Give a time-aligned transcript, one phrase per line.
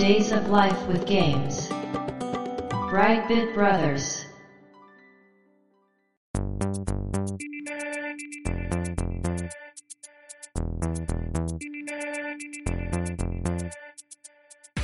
[0.00, 1.70] Days of Life with Games.
[2.90, 4.26] Brightbit Brothers.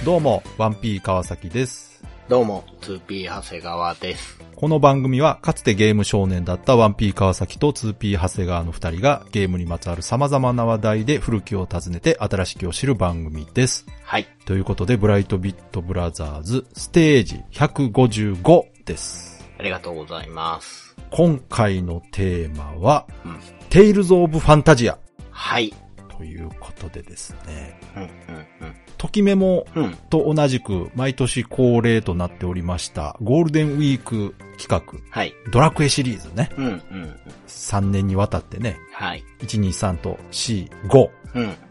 [0.05, 2.05] どうも、1P 川崎です。
[2.29, 4.39] どうも、2P 長谷川です。
[4.55, 13.87] この番組は、かつてゲーム少年だった 1P 川崎と 2P 長谷川の二人がゲームにまつわる様々な話題で古きを訪ねて新しきを知る番組です。
[14.17, 14.27] はい。
[14.47, 19.47] ということで、ブライトビットブラザーズステージ155です。
[19.59, 20.97] ありがとうございます。
[21.11, 23.39] 今回のテーマは、うん。
[23.69, 24.99] テイルズ・オブ・ファンタジア
[25.31, 25.75] はい。
[26.17, 29.85] ということでですね、うん、うん、ときメモうん。
[29.85, 29.97] うん。
[30.09, 35.35] と同じく毎年恒例となっておりましたゴールデンウィーク企画はい。
[35.53, 36.49] ドラクエシリーズね。
[36.57, 37.17] うん、うん、うん。
[37.47, 39.23] 3年にわたってね、はい。
[39.41, 41.11] 1、2、3と4、5うん。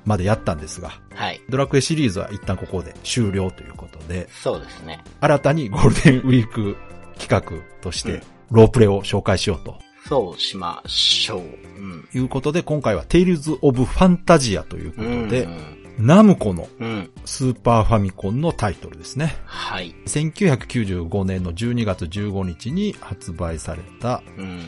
[0.06, 1.42] までやったんですが、はい。
[1.50, 5.04] ドラクエシリーズは一旦ここで終了ということで、そうですね。
[5.22, 6.78] 新たにゴールデンウィーク
[7.18, 11.40] 企画としうんて、ロープレを紹介しようとそうしましょう。
[11.40, 12.08] うん。
[12.14, 15.24] いうことで、今回はテイルズ・オブ・ファンタジアというこうん。
[15.26, 15.48] とで、
[15.98, 17.10] ナムコのうん。
[17.26, 19.36] スーパーファミコンのタイトルですね。
[19.46, 19.96] はい。
[20.06, 24.62] 1995年の12月15日に発売されたうん。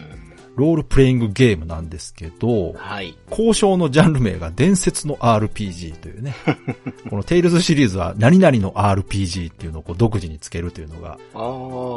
[0.57, 3.15] ロールプレイングゲームなんですけど、はい。
[3.29, 6.35] 交渉のジャンル名が伝説の RPG というね。
[7.09, 11.15] このテイルズシリーズは何々の RPG っていうのをこう独自につけるというのがあ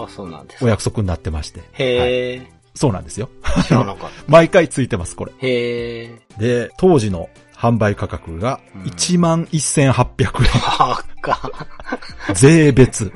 [0.06, 0.70] あ、そうなんですおか。
[0.72, 1.60] 約束になってまして。
[1.60, 3.30] はいへえ、そうなんですよ。
[3.66, 5.32] 知らなかっ 毎回ついてます、これ。
[5.32, 5.38] た。
[5.40, 6.20] へえ。
[6.38, 11.50] で、当時の販売価格がうん11,800はっか。
[12.28, 12.34] 円。
[12.36, 13.10] 税別。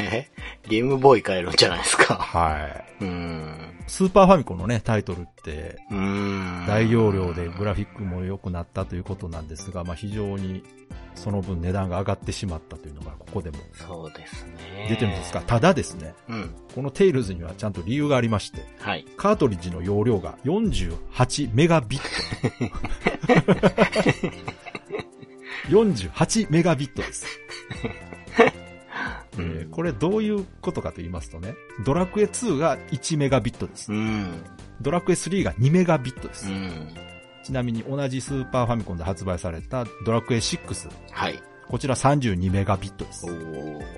[0.00, 0.28] え？
[0.68, 2.14] ゲームボーイ買えるんじゃないですか？
[2.14, 3.04] はい。
[3.04, 3.74] うーん。
[3.86, 5.78] スーパーファミコンのね、タイトルって。
[6.66, 10.62] 大容量でグラフィックも良くなったということなんですが、まあ非常に
[11.14, 14.86] その分値段が上がってしまったというのがここでもそうですね。
[14.90, 16.54] 出てるんですが、ただですね、うん。
[16.74, 19.06] このテイルズにはちゃんと理由がありまして、はい。
[19.16, 22.08] カートリッジの容量が48メガビット。
[25.70, 27.26] 48メガビットです。
[29.42, 31.54] えーこれどういうことかと言いますとね、
[31.84, 33.96] ドラクエ2が1メガビットですう。
[33.96, 34.42] ん。
[34.80, 36.54] ドラクエ3が2メガビットですう。
[36.54, 36.94] ん。
[37.44, 41.42] ちなみに同じスーパーファミコンで発売されたドラクエ6、はい。
[41.66, 43.26] こちら32メガビットです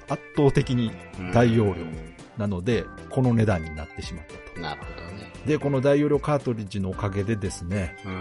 [0.08, 0.90] 圧倒的に
[1.32, 4.60] 大容量うんなので、この値段になってしまったと。
[4.62, 5.30] なるほどね。
[5.44, 8.12] で、この大容量カートリッジのおかげでですね、うん。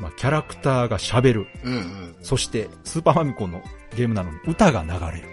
[0.00, 1.46] まあ、キャラクターが喋る。
[1.62, 2.14] うんうん。
[2.22, 3.60] そして、スーパーファミコンの
[3.94, 5.28] ゲームなのに歌が流れる。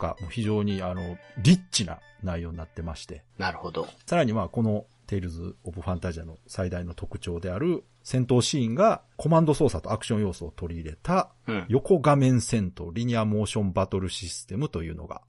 [0.00, 3.22] か、もう非常にあの、リッチな内容になってまして。
[3.38, 3.86] なるほど。
[4.06, 11.66] さらにまあ、このテイルズ・オブ・ファンタジアの最大の特徴である戦闘シーンがコマンド操作とアクション要素を取り入れたうん。
[11.68, 15.22] 横画面戦闘リニアモーションバトルシステムというのが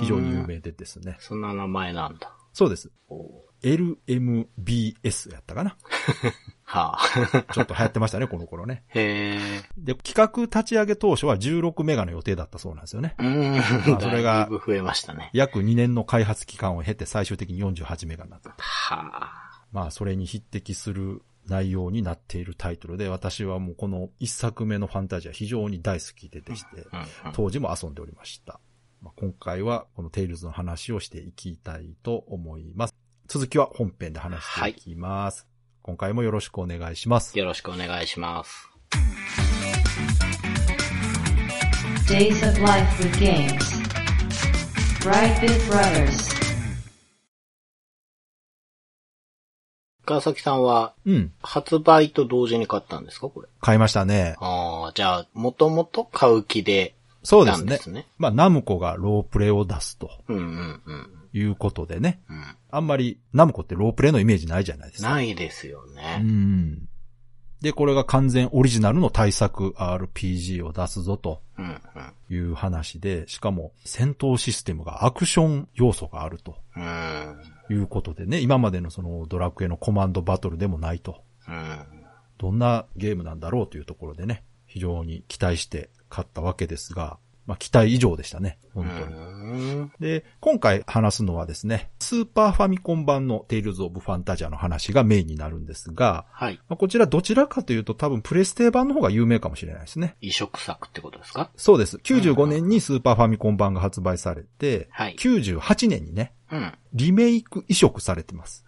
[0.00, 0.46] 非常に有。
[0.46, 1.16] 名でですね。
[1.20, 2.34] そんな名前なんだ。
[2.52, 2.90] そうです。
[3.62, 5.76] LMBS やったかな
[6.66, 7.46] はあ。
[7.54, 8.84] ちょっと流行ってましたね、この頃ね。
[8.88, 9.38] へえ。
[9.78, 13.14] で、企画立ち上げ当初は16メガの予定だったそうなんですよね。
[13.18, 13.90] うーん。
[13.90, 15.30] まあそれが増えましたね。
[15.32, 18.50] 約2年の開発期間を経て最終的に48メガになった。
[18.58, 19.46] はあ。
[19.72, 27.32] まあ、それに匹敵する内容になっているタイトルで、私はもうこの一作目のファンタジア非常に大好きででして、うんうん。
[27.32, 28.58] 当時も遊んでおりました。
[29.02, 32.94] まあ、今回はこのテイルズの話をしていきたいと思います。
[33.28, 35.46] 続きは本編で話していきます。
[35.86, 37.38] 今回もよろしくお願いします。
[37.38, 38.68] よろしくお願いします。
[42.12, 43.56] Days of Life with Games.
[45.00, 46.34] Brightbit Brothers.
[50.04, 51.32] 川崎さんは、うん。
[51.40, 53.48] 発売と同時に買ったんですかこれ？
[53.60, 54.34] 買いましたね。
[54.40, 57.90] ああ、じゃあ、もともと買う気で、そうですねなんです。
[57.92, 58.06] ね。
[58.18, 61.10] まあ、ナムコがロープレを出すとうんうんうん。
[61.38, 62.20] いうことでね。
[62.28, 62.56] うん。
[62.70, 65.10] あんまりナムコってロープレのイメージないじゃないですか。
[65.10, 66.18] ないですようね。
[66.18, 66.88] ん。
[67.60, 71.42] で、これが完全オリジナルの対策 RPG を出すぞと。
[72.28, 77.40] いう話で、しかも戦闘システムがアクション要素があるとうん。
[77.70, 81.22] いうことでね、今までのそのドラクエのコマンドバトルでもないと。
[81.48, 81.78] うん。
[82.38, 89.14] どんなゲームなんだろうというところでね、非常に期待して買ったわけですが、まあ期待以上でしたね、本当に。
[89.14, 89.92] うん。
[90.00, 96.60] で、今回話すのはですね、スーパーファミコン版のテイルズ・オブ・ファンタジアの話がメインになるんですが、はい。
[96.68, 100.16] まあこちらどちらかというと多分プレステ版の方が有名かもしれないですね。
[100.20, 101.50] 移植作ってことですか？
[101.56, 101.96] そうです。
[101.98, 106.72] 95年にスーパーファミコン版が発売されて、はい98年にね、うん。
[106.92, 108.64] リメイク移植されてます。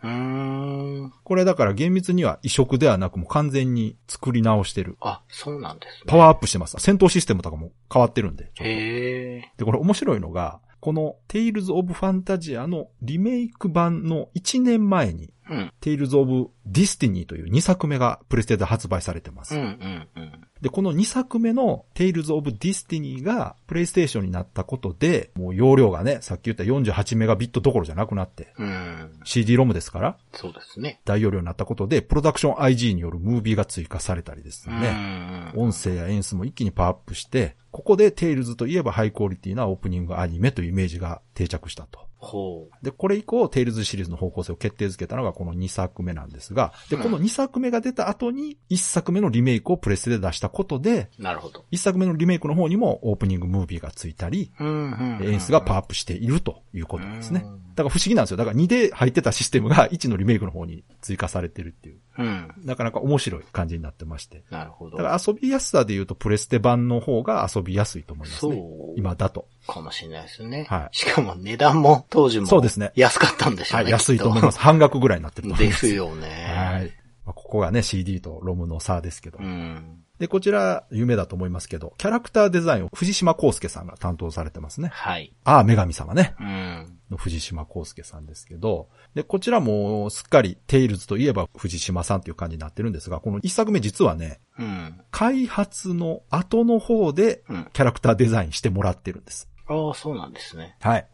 [1.24, 4.96] これだから厳密には移植ではなくもう完全に作り直してる。
[5.00, 6.02] あ、そうなんですね。
[6.06, 6.76] パワーアップしてます。
[6.78, 8.50] 戦闘システムとかも変わってるんで。
[8.60, 9.52] へえ。
[9.56, 15.72] で、これ面白いのが、この Tales of Fantasia のリメイク版の1年前に、うん。
[15.80, 19.54] Tales of Destiny という2作目がプレステで発売されてます。
[19.54, 20.32] うんうんうん。
[20.60, 29.20] で、この2作目の Tales of Destiny がプレイステーションになったことで、もう容量がね、さっき言った48メガビットどころじゃなくなって、うん。
[29.24, 31.00] CD-ROM ですから、そうですね。
[31.04, 35.52] 大容量になったことで、プロダクション IG によるムービーが追加されたりですうんね。
[35.54, 42.07] 音声や演出も一気にパワーアップして、ここでテイルズといえばハイクオリティなオープニングアニメというイメージが定着したと。
[42.18, 42.84] ほう。
[42.84, 51.64] で、これ以降、テイルズシリーズの方向性を決定づけたのがこの2作目なんですが、で、うんこの2作目が出た後に、1作目のリメイクをプレステで出したことで、なるほど。
[51.70, 57.44] 1作目のリメイクの方にもオープニングムービーがついたり、演出がパワーアップしているということなんですね。
[57.44, 58.36] うんだから不思議なんですよ。
[58.36, 62.52] だから2で入ってたシステムが1のリメイクの方に追加されてるっていう、うん。
[62.64, 64.42] なかなか面白い感じになってまして。
[64.50, 65.04] なるほどだ。
[65.04, 68.60] から遊びやすさで言うとプレステ版の方が遊びやすいと思いますそうね。
[68.96, 69.46] 今だと。
[69.68, 70.66] かもしれないですね。
[70.68, 73.84] はいしかも値段も当時もそうですね安かったんでしょうね。
[73.84, 74.58] はい、安いと思います。
[74.58, 75.56] き半額ぐらいになってるっと。
[75.56, 75.70] と思いま。
[75.70, 76.28] ですすよね。
[76.28, 76.92] はい。
[77.24, 79.38] まあここがね、CD とロムの差ですけど。
[79.38, 80.02] うん。
[80.18, 84.88] で、こちら、有名だと思いますけど、キャラクターデザインを藤島康介さんが担当されてますね。
[84.92, 85.32] はい。
[85.44, 86.34] ああ、女神様ね。
[86.40, 86.98] うん。
[87.10, 95.00] の藤島康介さんですけど、で、こちらもすっかりテイルズといえば藤島さんという感じになってるんですが、この一作目実はね、うん。
[95.12, 97.68] 開発の後の方でうん。
[97.72, 99.48] キャラクターデザインしてもらってるんです。
[99.68, 100.76] ああ、そうなんですね。
[100.80, 101.08] はい。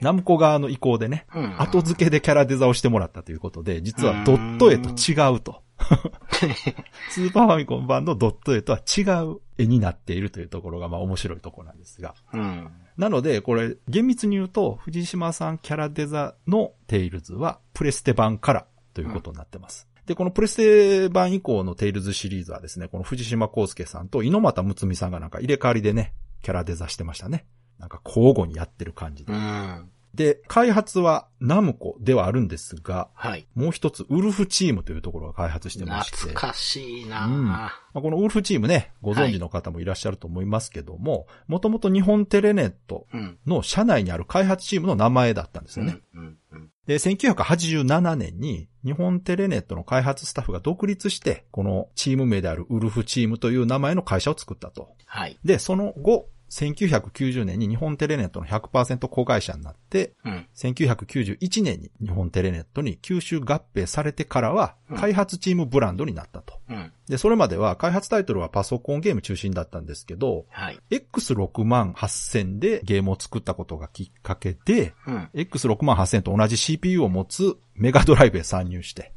[0.00, 5.62] ナムコ側の意向でね、うん後付けでキャラデザをしてもらったということで、実はドット絵と違うと。
[7.10, 12.14] スーパーファミコン版のドット絵とは違う絵になっているというところがまあ面白いところなんですが。
[12.32, 12.70] うん。
[12.96, 19.88] なので、これ、厳密に言うと、藤島さんキャラデザのテイルズは、プレステ版からということになってます。
[20.06, 27.46] で、このプレステ版以降のテイルズシリーズはですね、この藤島康介さんと猪俣睦美さんがなんか入れ替わりでね、キャラデザしてましたね。
[27.80, 29.36] なんか交互にやってる感じでう。
[29.36, 29.90] ん。
[30.14, 33.46] で、開発はナムコではあるんですが、はい。
[33.54, 36.16] もう一つ、ウルフチームというところが開発してまして。
[36.16, 43.38] 懐かしいなうんまあ、このウルフチームね、ご存知の方もいらっしゃると思いますけども、もともと日本テレネットうん。
[43.46, 45.98] の社内にある開発チームの名前だったんですよね。
[46.14, 46.20] うん。
[46.20, 46.38] うん。
[46.52, 46.70] うん。
[46.86, 54.96] で、1987年に日本テレネットの開発スタッフが独立して、このチーム名であるウルフチームという名前の会社を作ったと。
[55.06, 55.38] はい。
[55.44, 60.46] で、その後、1990年に日本テレネットの100%子会社になって、うん。
[60.54, 66.60] 1991年に日本テレネットに吸収合併されてからはうん、開発チームブランドになったと。
[66.68, 66.92] うん。
[67.08, 70.80] で、それまでは開発タイトルはパソコンゲーム中心だったんですけど、はい。
[70.90, 75.28] X6 万8000でゲームを作ったことがきっかけで、うん。
[75.34, 79.12] X6 万8000と同じ CPU を持つメガドライブへ参入して。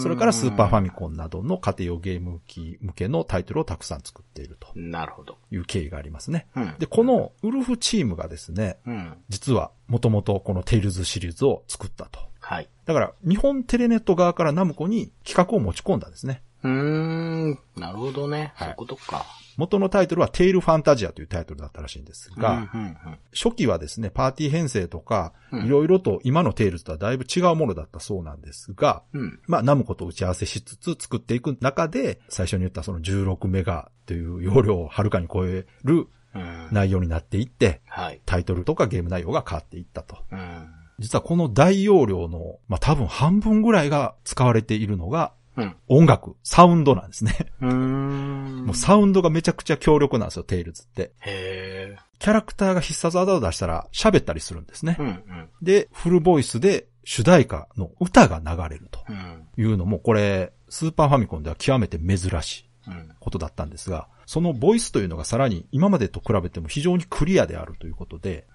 [0.00, 5.36] それからスーパーファミコンなどの家庭用ゲーム機向けのタイトルをたくさん作っているとなるほど。
[5.50, 6.46] いう経緯がありますね。
[6.56, 6.74] うん。
[6.78, 9.16] で、このウルフチームがですね、うん。
[9.28, 12.20] 実はもともとこのテイルズシリーズを作ったと。
[12.40, 12.68] はい。
[12.84, 16.42] だから、日本テレネット側からナムコに企画を持ち込んだんですね。
[16.62, 17.58] うーん。
[17.76, 18.52] なるほどね。
[18.54, 19.24] はいそういうことか。
[19.56, 22.80] 元のタイトルはテイルファンタジアというタイトルだったらしいんですが、うん。
[22.80, 22.96] うん。
[23.32, 29.40] 初期はですね、パーティー編成とか、うんいろいろと今のテイルズとはだいぶ違うものだったそうなんですが、うん。
[29.46, 36.68] まあ、ナムコと打ち合わせしつつ作っていく中で、最初に言ったその16メガという容量をはるかに超えるうん。
[36.72, 38.20] 内容になっていって、はい。
[38.26, 40.18] タイトルとかゲーム内容が変わっていったと。
[40.32, 40.66] うん。
[40.98, 45.43] 実はこの大容量の、まあ、多分半分ぐらいが使われているのがうん。
[45.88, 47.34] 音楽、サウンドなんですね。
[47.60, 51.12] もうサウンドがめちゃくちゃ強力なんですよ、テイルズって。
[51.20, 55.02] へキャラクターが必殺技を出したら喋ったりするんですねー。
[55.02, 55.06] う。
[55.06, 55.08] ん。
[55.08, 55.48] うん。
[55.62, 59.46] で、フルボイスで主題歌の歌が流れるとうん。
[59.56, 63.10] いうのも、これ、スーパーファミコンでは極めて珍しいうん。
[63.20, 68.46] ことだったんですが、そのボイスというのがさらに今までと比べても非常にクリアであるということで。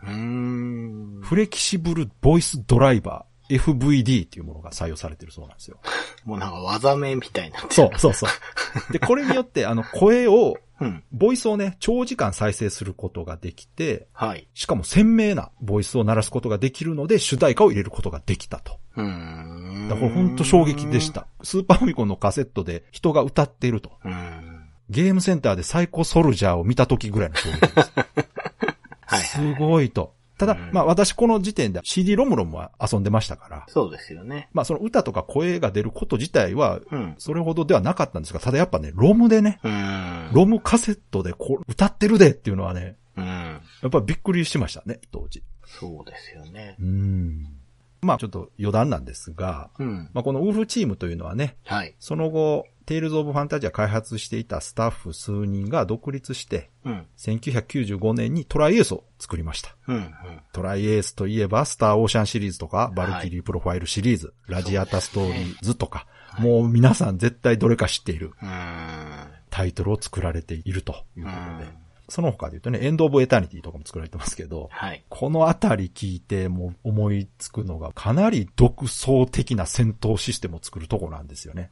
[1.22, 5.78] フレキシブルボイスドライバー、FVD っていうものが採用されてるそうなんですよ。
[6.26, 7.74] もうなんか技名みたいになってる。
[7.74, 8.30] そう、そうそう。
[8.94, 11.04] で、これによって、あの、声を、うん。
[11.12, 14.48] ボイスをね、長時間再生することができて、はい。
[14.54, 18.80] しかも鮮明なボイスを鳴らすことができるので、主題歌を入れることができたと。
[18.96, 19.88] うーん。
[19.90, 21.12] だからこれ本当衝撃でし。
[21.12, 21.28] た。
[21.44, 23.92] スーパーファミコンのカセットで人が歌っていると。
[24.06, 24.70] うん。
[24.90, 27.92] ゲームセンターでサイコソルジャーを見た時ぐらいの衝撃です。
[29.06, 29.22] はい。
[29.22, 30.14] すごいと。
[30.40, 34.50] ただ、うんまあ私この時点で CD ロムロムは遊んでましたから、そうですよね。
[34.54, 37.16] まあその歌とか声が出ること自体は、うん。
[37.18, 40.34] それほどではなかったんですが、ただやっぱね、ロムでね、うーん。
[40.34, 43.26] ロムカセットでこう歌ってるでっていうのはね、うん。
[43.26, 45.44] やっぱびっくりしましたね、当時。
[45.66, 46.78] そうですよね。
[46.80, 47.48] うん。
[48.02, 50.10] まあちょっと余談なんですが、うん。
[50.14, 51.96] まあこのウルフチームというのはね、はい。
[52.00, 57.06] その後、テイルズ・オブ・ファンタジア開発していたスタッフ数人が独立して、うん。
[57.20, 59.76] 1995年にトライエースを作りました。
[59.88, 59.96] うん。
[59.98, 60.12] うん。
[60.54, 66.08] トライエースといえば、スター・オーシャンシリーズとか、バルキリー・プロファイルシリーズ、ラジアタ・ストーリーズとか、
[66.40, 68.32] もう皆さん絶対どれか知っている。
[69.52, 71.79] タイトルを作られているということでうん。
[72.10, 75.04] その他で言うとね、エンド・オブ・エタニティとかも作られてますけど、はい。
[75.10, 81.72] このあたり聞いてもう思いつくのがかなり独創的な戦闘システムを作るとこなんですよね。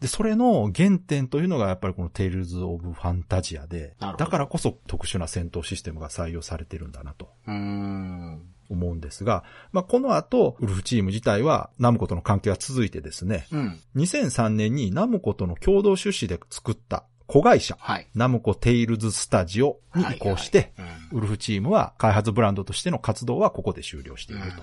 [0.00, 8.42] で、それの原点というのがやっぱりこのテイルズ・オブ・ファンタジアで、だからこそ特殊な戦闘システムが採用されてるんだなとうーん。
[8.72, 13.80] 思うんですが、まあ、この後、ウルフチーム自体はナムコとの関係が続いてですね、うん。
[13.96, 18.06] 2003年にナムコとの共同出資で作った子会社、はい。
[18.14, 24.42] ナムコテイルズスタジオに移行して、はいはいウルフチームは開発ブランドとしての活動はここで終了していうん。
[24.42, 24.62] るうんと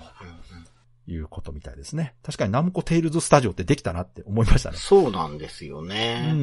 [1.12, 2.14] いうことみたいですね。
[2.24, 4.76] 確かにナムコテイルズスタジオってできたなって思いましたね。
[4.76, 6.28] そうなんですよね。
[6.32, 6.42] うんう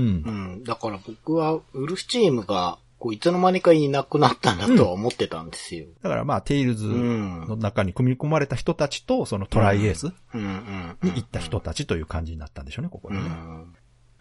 [0.59, 0.63] ん。
[0.63, 5.85] だから僕は、ウルフチームが、こう、いつの間にかいなくなったんだとは思ってたんですよ。
[6.01, 7.47] だからまあ、テイルズうん。
[7.47, 10.97] の中に組み込まれた人たちと、そのトライエースうんうん。
[11.03, 13.25] に行った人たちという感じになったんでしょうね、ここうでね。
[13.27, 13.73] ん。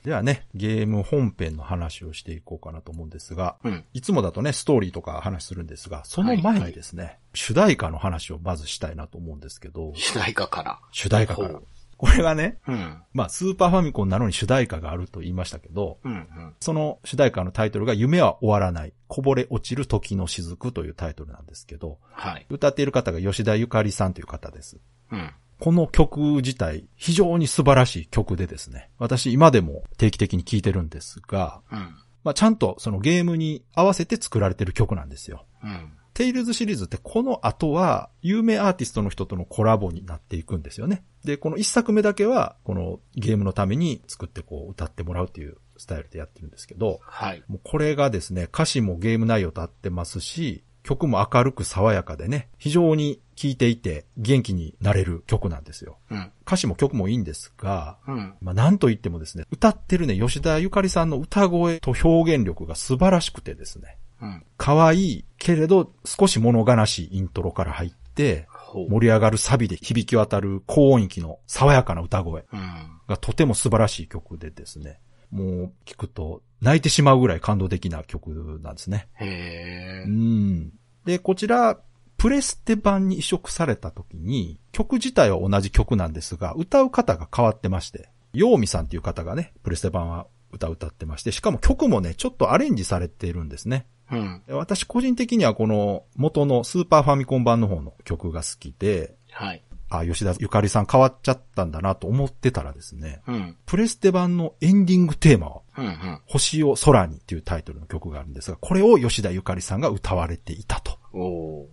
[0.07, 3.85] ではね、ゲーム本編の話をしていこうかなと思うんですが、うん。
[3.93, 10.79] いつもだとね、ストーリーとか話するんですが、その前にですね、主題歌の話をまずしたいなと思うんですけど、主題歌から。
[10.93, 11.61] 主題歌から。
[11.97, 13.03] これがね、うん。
[13.15, 16.55] まあ、スーパーファミコンなのに主題歌があると言いましたけど、うんうん。
[16.61, 22.47] その主題歌のタイトルが夢は終わらない、こぼれ落ちる時の雫というタイトルなんですけど、はい。
[22.49, 24.79] 歌っている方が吉田ゆかりさんという方です。
[25.11, 25.33] うん。
[25.59, 31.97] この曲自体、非常に素晴らしい曲でですね、私今でも定期的に聴いてるんですが、うん。
[32.25, 35.47] まあ、ちゃんとそのゲームに合わせて作られてる曲なんですよ。
[35.63, 35.93] うん。
[36.13, 41.05] テイルズシリーズってこの後は有名アーティストの人とのコラボになっていくんですよね。
[41.25, 47.45] で、この一作目だけはこのゲームのために作ってこう歌ってもらうっていうスタイルでやってるんですけど、はい。
[47.49, 55.99] もうこれがですね、歌詞もゲーム内容と合ってますし、曲も明るく爽やかでね、非常に聴いていて元気になれる曲なんですよ。
[56.13, 56.31] うん。
[56.47, 58.35] 歌詞も曲もいいんですが、うん。
[58.41, 64.45] まあなんと言ってもですね、歌ってるね、吉田ゆかりさんの歌声と表現力が素晴らしくてですね、うん。
[64.57, 68.47] 可愛いけれど少し物悲しいイントロから入って。
[68.73, 73.01] 盛り上がるサビで響き渡る高音域の爽やかな歌声うん。
[73.09, 79.09] がとても素晴らしい曲でですね、もう聞くと泣いてしまうぐらい感動的な曲なんですね。
[79.15, 80.11] へうー。
[80.11, 80.73] ん。
[81.05, 81.79] で、こちら、
[82.17, 93.87] プレステ版に移植された時に、曲自体は同じ曲なんですが、歌う方が変わってまして、ヨウミさんっていう方がね、プレステ版は歌を歌ってまして、しかも曲もね、ちょっとアレンジされてるんですね。
[94.11, 94.43] うん。
[94.49, 99.63] 私個人的にはこの元のスーパーファミコン版の方の曲が好きで、はい。
[99.89, 103.57] あ、吉田ゆかりさん変わっちゃったんだなと思ってたらですね、うん。
[103.67, 105.87] プレステ版のエンディングテーマは、うん。
[105.87, 106.21] うん。
[106.27, 110.99] 星を空にっていうタイトルの曲があるんですが、これを吉田ゆかりさんが歌われていたと。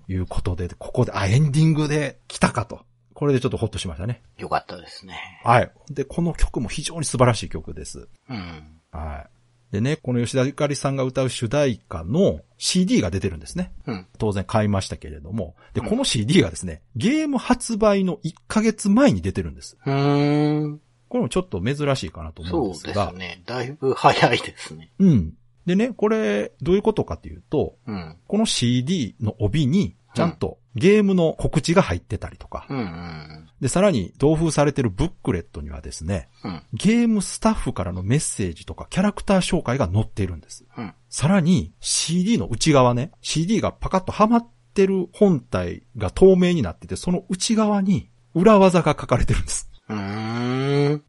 [0.08, 2.82] いうことで、ここで、あ、エンディングで来たかと。
[3.13, 4.22] これでちょっとホッとしましたね。
[4.38, 5.41] よかったですね。
[5.43, 5.72] はい。
[5.89, 8.08] で、この曲も非常に素晴らしい曲です。
[8.29, 8.79] うん。
[8.91, 9.32] はい。
[9.73, 13.73] でね、この吉田ゆかりさんが歌う主題歌の CD が出てるんですね。
[13.87, 14.07] うん。
[14.19, 15.55] 当然買いましたけれども。
[15.73, 19.75] で、うんこの CD がですね、ゲーム発売の1ヶ月前に出てるんです。
[19.89, 20.79] ん。
[21.09, 23.05] これもちょっと珍しいかなと思うんそうですが。
[23.07, 23.41] ですね。
[23.47, 24.91] だいぶ早いですね。
[24.99, 25.33] うん。
[25.65, 28.15] でね、これ、どういうことかというと、うん。
[28.27, 32.77] この CD の帯に、ちゃんとゲームの告知が入ってたりとか、うん。
[32.77, 33.50] うん。
[33.62, 36.63] で、さらに同封されてるブックレットにはですね、うん。
[36.74, 40.65] ゲームスタッフからのメッセージとかキャラクター紹介が載っているんです。
[40.77, 40.93] うん。
[41.10, 49.70] さらに CD の内側ね、CD がパカッとはまってる本体が透明になってて、その内側に裏技が書かれてるんです。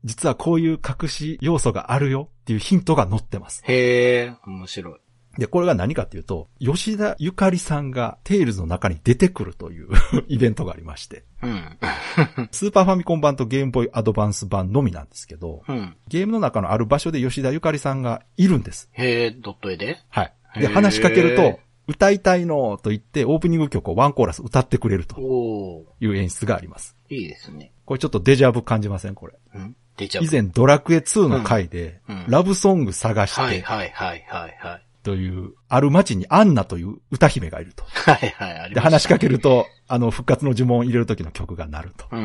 [0.04, 3.62] 実はこういう隠し要素があるよっていうヒントが載ってます。
[3.64, 4.50] へー。
[4.50, 5.00] 面白い。
[5.38, 9.88] で、これが何かっていうと、吉田ゆかりさんがテイルズの中に出てくるという
[10.28, 11.78] イベントがありまして、うん。
[12.52, 15.96] スーパーファミコン版とゲームボーイアドバンス版のみなんですけど、うん。
[16.08, 18.88] ゲームの中のある場所で吉田ゆかりさんがいるんです。
[18.92, 19.98] へー、ドット絵で？
[20.08, 20.32] はい。
[20.60, 25.84] で、話しかけると、歌いたいのと言ってオープニング曲をワンコーラス歌ってくれると。
[26.00, 26.96] いう演出があります。
[27.10, 27.72] いいですね。
[27.84, 29.34] これちょっとデジャブ感じませんこれ？
[29.54, 29.76] うん？
[29.96, 30.24] 出ちゃう。
[30.24, 34.83] 以前ドラクエ2の回でラブソング探しはいてはいはいはいはい。
[35.04, 37.84] という、ある街にアンナという歌姫がいると。
[37.84, 42.06] はいはい、ありで、話しかけると、あの、復活の呪文を入れる時の曲が鳴ると。
[42.10, 42.24] うんうん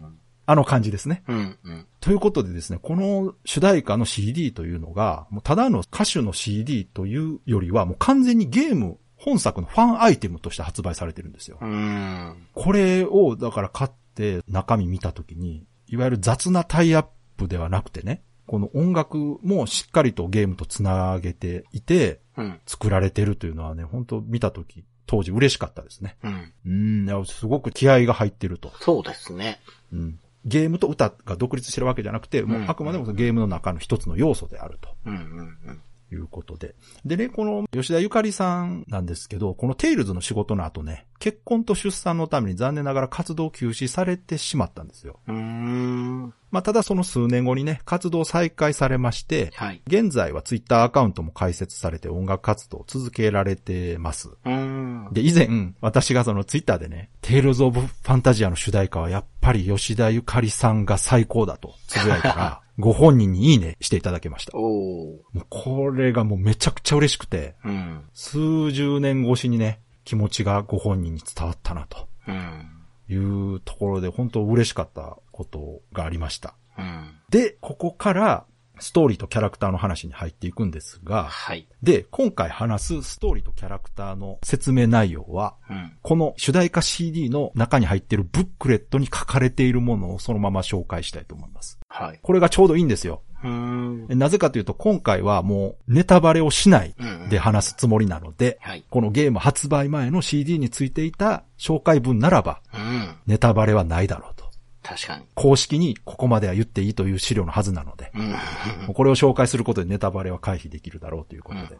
[0.00, 0.18] うん。
[0.46, 1.24] あの感じですね。
[1.28, 1.86] うんうん。
[2.00, 11.58] ということでですね、この主題歌の CD というのが、もうただの歌手の CD というよりは、もう完全にゲーム本作のファンアイテムとして発売されてるんですよ。
[11.60, 12.46] うん。
[12.54, 17.06] これを、だから買って中身見たときに、いわゆる雑なタイアッ
[17.36, 22.60] プではなくてね、この音楽もしっかりとゲームと繋げていて、うん。
[22.66, 26.16] 作られてるというのはね、本当見たとき、当時嬉しかったですね。
[26.24, 26.52] うん。
[26.66, 26.70] う
[27.04, 28.72] ん、いやすごく気合が入ってると。
[28.80, 29.60] そうですね。
[29.92, 30.18] うん。
[30.44, 34.88] ゲームと歌が独立してるわけじゃなくて、もううんあくまでもゲームの中の一つの要素であると。
[35.04, 35.82] うんうんうん。
[36.12, 36.74] いうことで。
[37.04, 45.18] でね、この吉田ゆかりさんなんですけど、このテイルズの仕事の後ね、結婚と出産のために残念ながら活動休止されてしまったんですよ。
[45.26, 46.34] うーん。
[46.50, 49.82] まあ、ただその数年後にね、活動再開されまして、はい。
[49.86, 54.28] 現在はツイッターアカウントも開設されて音楽活動を続けられてます。
[54.28, 55.12] うーん。
[55.12, 64.56] で、以前、私がそのツイッターでね、テイルズ・オブ・ファンタジアの主題歌はやっぱり吉田由香里さんが最高だとつぶやいたら、 ご本人にいいねしていただけました。
[64.56, 68.04] もうこれがもうめちゃくちゃ嬉しくて、うん。
[68.14, 72.68] 数十年越しにね、気持ちがご本人に伝わったなとうん。
[73.08, 76.54] いうところで本当嬉しかったことがありました。
[76.78, 77.14] うん。
[77.30, 78.44] で、ここから
[78.80, 81.68] ストーリーとキャラクターの話に入っていくんですが、はい。
[81.82, 85.92] で、今回話すストーリーとキャラクターの説明内容は、うん。
[86.02, 91.77] この主題歌 CD の中に入っているブックレットに書かれているものをそのまま紹介したいと思います。
[91.88, 92.20] はい。
[92.22, 93.22] これがちょうどいいんですよ。
[93.42, 98.84] なぜかというと今回はもうネタバレをしないうんで話すつもりなので、はい。
[98.90, 103.16] このゲーム発売前の CD についていた紹介文ならば、うん。
[103.26, 104.48] ネタバレはないだろうと。
[104.82, 105.24] 確かに。
[105.34, 108.12] 公式にここまでは言っていいという資料のはずなので、
[108.94, 111.78] これを紹介することでネタバレは回避できるだろうということで。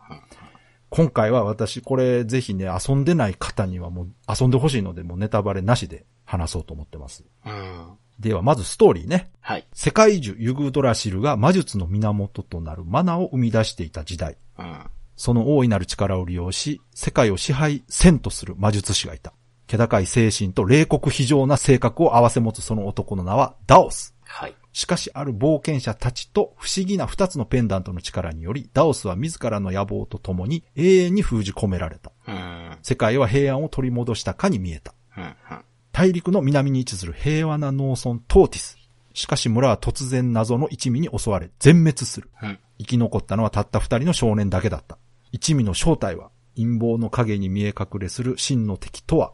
[0.90, 7.24] 今回は私これぜひね、遊んでない方にはもう遊んでほしいので、もうネタバレなしで話そうと思ってます。
[7.44, 7.98] うん。
[8.18, 9.30] ではまずストーリーね。
[9.40, 9.66] はい。
[9.72, 14.36] 世界中ユグドラシルが魔術の源となるマナを生み出していた時代。
[14.58, 14.80] うん。
[15.16, 19.32] その大いなる力を利用し、世界を支配せんとする魔術師がいた。
[19.66, 24.14] 気高い精神と冷酷非常な性格を合わせ持つその男の名はダオス。
[24.24, 24.54] はい。
[24.72, 32.12] しかしある冒険者たちと不思議な二つのペンダントの力により、ダオスは自らの野望とともに永遠に封じ込められた。
[32.26, 32.78] うん。
[32.82, 34.94] 世界は平安を取り戻したかに見えた。
[35.98, 36.08] うん。
[36.08, 38.78] 大陸の南に位置する平和な農村トーティス。
[39.14, 42.30] しかし村は突然謎の一味に襲われ全滅する。
[42.42, 42.58] うん。
[42.78, 44.98] 生き残ったのはたった二人の少年だけだった。
[45.32, 49.32] 一味の正体は陰謀の影に見え隠れする真の敵とは、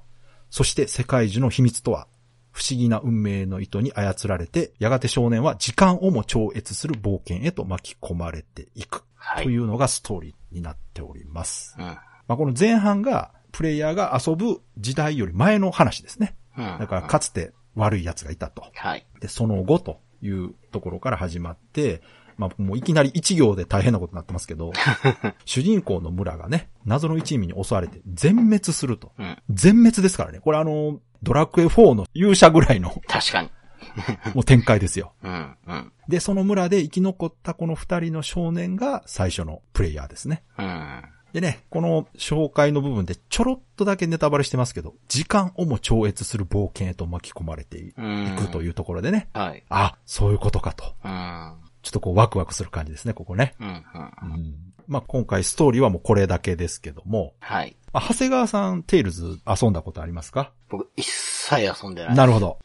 [0.50, 2.06] そして世界中の秘密とは、
[2.52, 9.04] 不思議な運命の糸に操られて、やがて少年は時間をも超越する冒険へと巻き込まれていく。
[9.16, 9.44] はい。
[9.44, 11.74] というのがストーリーになっております。
[11.78, 11.84] うん。
[11.84, 11.98] ま
[12.28, 16.36] あ、この前半が、プレイヤーが遊ぶ時代より前の話ですね。
[16.56, 16.78] うん。
[16.78, 18.64] だからかつて悪い奴がいたと。
[18.74, 19.06] はい。
[19.20, 22.02] で、その後というところから始まって、
[22.36, 24.72] まあもういきなり一行で大変なことになってますけど、
[25.44, 29.12] 主人公の村がね、謎の一味に襲われて全滅すると。
[29.18, 29.38] うん。
[29.50, 30.40] 全滅ですからね。
[30.40, 33.50] これあの、ドラクエ4の勇者ぐらいの確かに。
[34.34, 35.14] もう展開ですよ。
[35.22, 35.56] うん。
[35.66, 35.92] うん。
[36.08, 40.42] で、その村で生き残ったこの二人の少年が最初のプレイヤーですね。
[40.58, 41.02] うん。
[41.34, 48.36] でね、この紹介の部分でちょろっとだけネタバレしてますけど、時間をも超越する冒険へと巻き込まれていうん。
[48.38, 49.64] くというところでね、はい。
[49.68, 50.94] あ、そういうことかと。
[51.04, 51.54] うん。
[51.82, 53.56] ちょっとこうワクワクする感じですね、ここね。
[53.60, 53.68] うん。
[53.68, 54.32] うん。
[54.32, 54.54] うん
[54.86, 57.74] まあ今回ストーリーはもうこれだけですけども、はい。
[57.92, 60.52] まあ、長谷川さん、テイルズ遊んだことありますか？
[60.68, 62.14] 僕、一切遊んでない。
[62.14, 62.58] なるほど。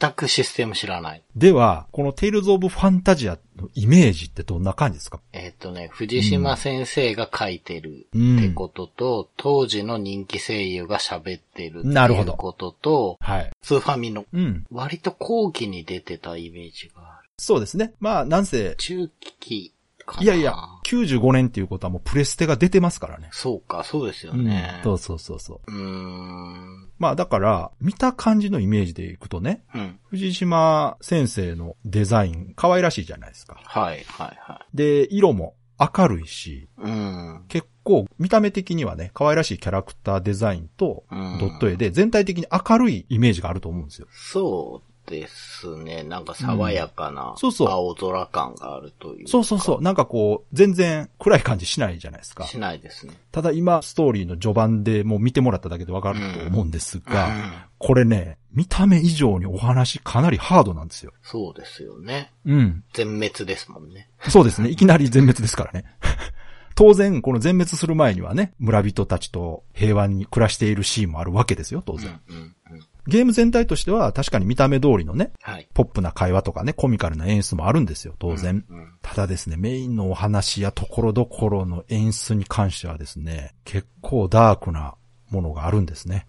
[0.00, 1.22] 全くシステム知らない。
[1.36, 5.20] では、このテイルズ・オブ・ファンタジアのイメージってどんな感じですか？
[5.32, 13.50] えっ、とね、藤島先生が書いてるうんってことと、当時の人気声優が喋ってるっていうことと、はい。
[13.62, 14.66] スーファミのうん。
[14.70, 17.28] 割と後期に出てたイメージがある。
[17.36, 17.92] そうですね。
[18.00, 19.72] まあ、なんせ、中期
[20.20, 23.28] いやいや、95年っていうことはもうプレステが出てますからね。
[23.32, 24.80] そうか、そうですようんね。
[24.82, 25.72] そうそうそうそう。
[25.72, 26.88] ん。
[26.98, 29.98] まあだから、見た感じのイメージでいくとね、うん。
[30.10, 33.60] 藤島先生のデザイン、可愛らしいじゃないですか。
[33.62, 36.68] はい、はい、はで、色も明るいし、い。
[36.78, 37.44] うん。
[37.48, 44.06] 結構見た目的にはね、可愛らしいキャラクターデザインとうんドット絵で全体的に明るいイメージがあると思うんですよ。
[44.10, 46.02] そうですね。
[46.02, 49.30] なんか爽やかな、そうそう青空感があるというか。
[49.30, 49.82] そうそうそう。
[49.82, 52.44] なんかこう、全然暗い感じしないじゃないですか。
[52.44, 53.12] しないですね。
[53.32, 61.12] ただ今、ストーリーの序盤でもう見てもらっただけでわかると思うんですが、うんこれね、見た目以上にお話かなりハードなんですよ。
[61.22, 62.30] そうですよね。
[62.44, 62.84] うん。
[62.92, 64.10] 全滅ですもんね。
[64.28, 64.68] そうですね。
[64.68, 65.86] いきなり全滅ですからね。
[66.76, 72.20] 当然、この全滅する前にはね、村人たちと平和に暮らしているシーンもあるわけですよ、当然。
[72.28, 72.80] うん、うん、うん。
[73.10, 75.68] ゲーム全体としては確かに見た目通りのね、はい。
[75.74, 78.64] ポップな会話とかね、コミカルな演出もあるんですよ、当然。
[78.68, 78.92] うん。
[79.02, 84.94] ただですね、メインのお話やところどころの演出に関してはですね、結構ダークな
[85.30, 86.26] ものがあるんですね。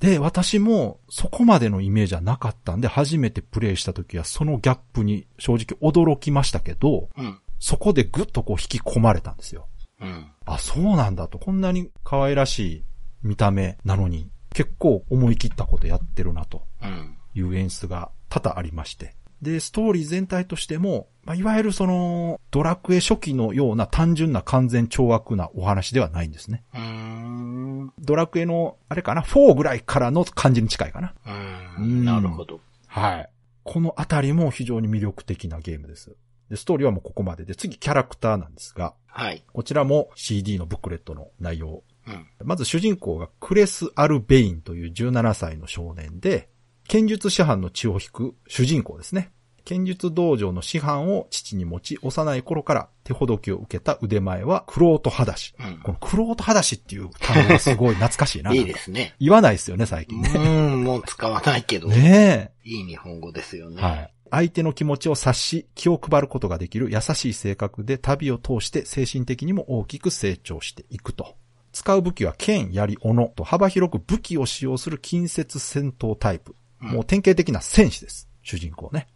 [0.00, 7.38] で、私もそこまでのイメージはなかったんで、初めてプレイした時はそのギャップに正直驚きましたけど、うん。
[7.60, 9.66] そこでぐっとこう引き込まれたんですよ。
[10.00, 10.26] うん。
[10.44, 11.38] あ、そうなんだと。
[11.38, 12.84] こんなに可愛らしい
[13.22, 17.16] 見た目なのに、結構思い切ったことやってるなとうん。
[17.34, 19.14] いう演出が多々ありまして。
[19.42, 26.64] で、ストーリー全体としても、まあ、いわゆるその、ドラクエ初期のような単純な完全懲悪なお話ではないんですね。
[28.00, 31.14] ドラクエの、あれかな、4ぐらいからの感じに近いかな。
[31.78, 32.60] なるほど。
[32.88, 33.30] はい。
[33.62, 36.16] このあたりも非常に魅力的なゲームです。
[36.50, 39.44] で、ストーリーはもうここまでで、次キャラクターなんですが、はい。
[39.52, 42.46] こちらも CD のブックレットの内容うん。
[42.46, 46.48] まず主人公がクレス・アルベインという17歳の少年で、
[46.88, 49.30] 剣術師範の血を引く主人公ですね。
[49.68, 55.54] 剣術道場の師範を父に持ち、幼い頃から手ほどきを受けた腕前は、クロート裸足。
[55.60, 58.54] うんこのクロート裸足っていう単語がすごい懐かしいな。
[58.54, 59.14] いいですね。
[59.20, 60.30] 言わないですよね、最う近ね。
[60.30, 61.88] ーん、もう使わないけど。
[61.88, 63.74] ねいい日本語ですよえ。
[63.74, 63.82] ね。
[63.82, 64.14] はい。
[64.30, 71.36] 相手の気持ちを察し、気を配ることができる優しい性格で旅を通して精神的にも大きく成長していくと。
[71.78, 76.56] 使う武器は剣、槍、斧と幅広く武器を使用する近接戦闘タイプ。
[76.82, 78.28] うんもう典型的な戦士です。
[78.42, 79.06] 主人公ね。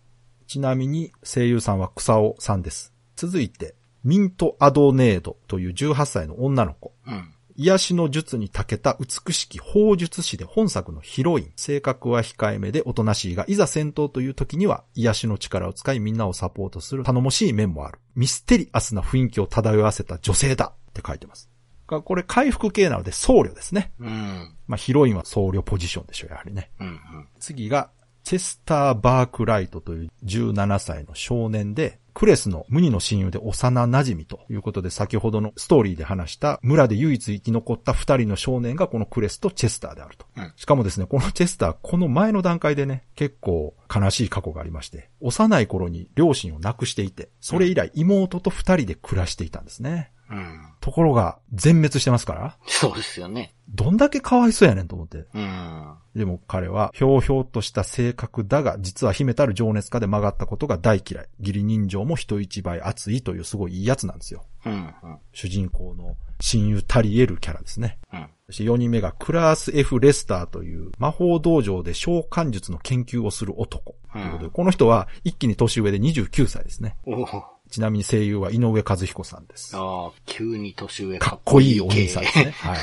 [0.46, 2.92] ちなみに声優さんは草尾さんです。
[3.16, 6.92] 続いて、ミント・アドネードという18歳の女の子。
[7.07, 7.35] うん。
[7.57, 11.53] 癒しの術に長けた美しき法術師で本作のヒロイン。
[11.57, 17.98] 性格は控えめでおとなしいが、いざ戦闘という時には癒しの力を使いみんなをサポートする頼もしい面もある。
[18.14, 21.52] ミステリアスな雰囲気を漂わせた女性だって書いてます。
[22.00, 23.92] これ回復系なので僧侶ですね。
[23.98, 24.55] うん。
[24.66, 26.70] まあヒロインは僧侶ポジションでしょう、やはりね。
[26.81, 26.98] うん。
[27.38, 27.90] 次が、
[28.22, 40.26] チェスター・バークライトという17歳の少年で、クレスの無二の親友で幼馴染ということで、先ほどのストーリーで話した村で唯一生き残った二人の少年がこのクレスとチェスターであると。
[40.37, 50.12] うんしかもですね、このチェスター、この前の段階でね、結構悲しい過去がありまして、幼い頃に両親を亡くしていて、それ以来妹と二人で暮らしていたんですね。
[50.33, 50.61] うん。
[50.81, 53.55] ところが、全滅してますから、そうですよね。
[53.68, 55.27] どんだけかわいそうやねんと思って。
[55.35, 55.95] うん。
[56.16, 61.29] でも彼は、ひょうひょうとした性格だが、実は秘めたる情熱家で曲がったことが大嫌い。
[61.38, 64.45] 義理人情も人一倍熱いというすごいいいやつなんですよ。
[64.64, 64.73] うん。
[64.73, 65.18] うん。
[65.33, 67.99] 主人公の親友タリエルキャラですね。
[68.12, 68.27] うん。
[68.47, 73.95] そして4人目がクラース・ F・ レスターという魔法道場で召喚術の研究をする男。
[74.12, 76.97] ということで、この人は一気に年上で29歳ですね。
[77.07, 77.52] おお。
[77.72, 79.74] ちなみに声優は井上和彦さんです。
[79.74, 82.50] ああ、急に年上かっこいいお兄さんです系ね。
[82.61, 82.78] はい。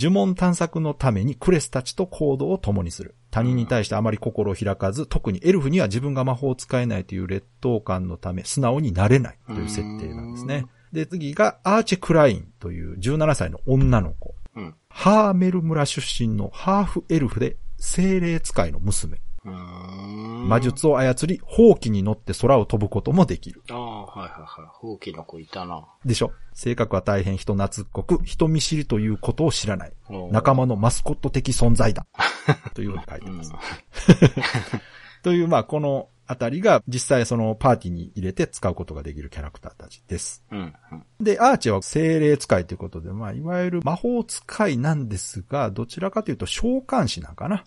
[0.00, 3.14] 呪文探索のためにクレスたちと行動を共にする。
[3.30, 10.66] 他人に対してあまり心を開かず、特にエルフには自分が魔法を使えないという劣等感のため、素直になれないという設定なんですね。
[10.92, 14.34] で、次がアーチェ・クラインという17歳の女の子。
[14.56, 14.74] うん。
[14.88, 19.18] ハーメル村出身のハーフエルフで精霊使いの娘。
[19.44, 23.62] 魔術を操り、放棄に乗って空を飛ぶこともできる。
[23.70, 24.70] ああ、はいはいはい。
[24.72, 25.84] ほうきの子いたな。
[26.04, 26.32] でしょ？
[26.54, 29.92] 性格は大変人懐っこく、人見知りということを知らない。
[30.30, 32.06] 仲間のマスコット的存在だ。
[32.74, 33.52] というように書いてうんます。
[35.22, 40.42] という、まあ、このあたりが実際そのパーティーに入れて使うことができるキャラクターたちです。
[40.50, 40.74] うん。
[40.90, 41.04] うん。
[41.20, 47.64] で、アーチェは精霊使いということで、まあ、いわゆる魔法使いなんですが、どちらかというと召喚師なんかな。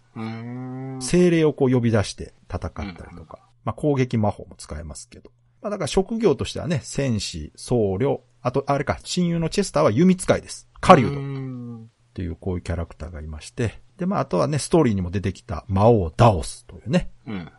[0.99, 5.29] 精霊をこう呼び出して戦ったりとか、まあ、攻撃魔法も使えますけど。
[5.61, 10.67] まあ、だから職業としてはね、戦士、僧侶、あと、あれか、親友のチェスターは弓使いです。
[10.81, 13.81] 狩人んというこういうキャラクターがいまして。
[13.97, 17.51] で、まあ、あとはね、ストーリーにも出てきた魔王ダオスというね、うん。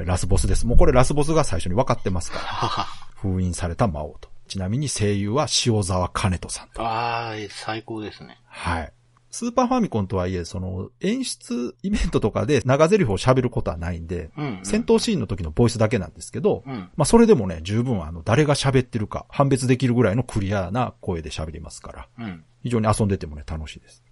[0.00, 0.06] うん。
[0.06, 0.66] ラスボスです。
[0.66, 2.86] もうこれラスボスが最初に分かってますから。
[3.16, 4.28] 封印された魔王と。
[4.48, 6.82] ちなみに声優は塩沢兼人さんと。
[6.82, 8.40] ああ、最高ですね。
[8.46, 8.92] はい。
[9.30, 14.60] スーパーファミコンとはいえ、その、演出イベントとかで長台詞を喋ることはないんで、うん。
[14.62, 16.90] 戦闘シーンの時のボイスだけなんですけど、うん。
[16.96, 22.44] まあそれでもね、十分あの、誰が喋ってるか判別できるぐらいのクリアな声で喋りますから、うん。
[22.62, 24.02] 非常に遊んでてもね、楽しいです。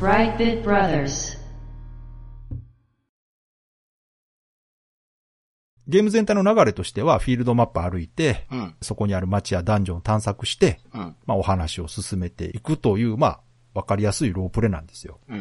[0.00, 1.36] Brightbit Brothers.
[5.88, 8.74] ゲーム全体の流れとしては、フィールドマップ歩いて、うん。
[8.80, 11.16] そこにある街やダンジョンを探索して、うん。
[11.26, 13.40] まあお話を進めていくという、まあ、
[13.74, 15.18] わかりやすいロープレなんですよ。
[15.28, 15.36] うん。
[15.36, 15.40] う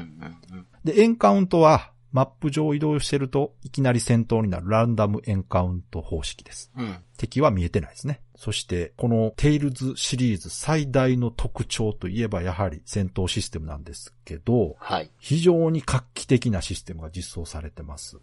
[0.55, 0.65] ん。
[0.83, 6.71] で、エンカウントは、マップ上移動してるといきなり戦闘になるランダムエンカウント方式です。
[6.75, 6.95] うん。
[7.15, 8.21] 敵は見えてないですね。
[8.35, 15.11] そして、このテイルズシリーズ最大の特徴といえばやはり戦闘システムなんですけど、はい。
[15.19, 18.17] 非常に画期的なシステムが実装されてます。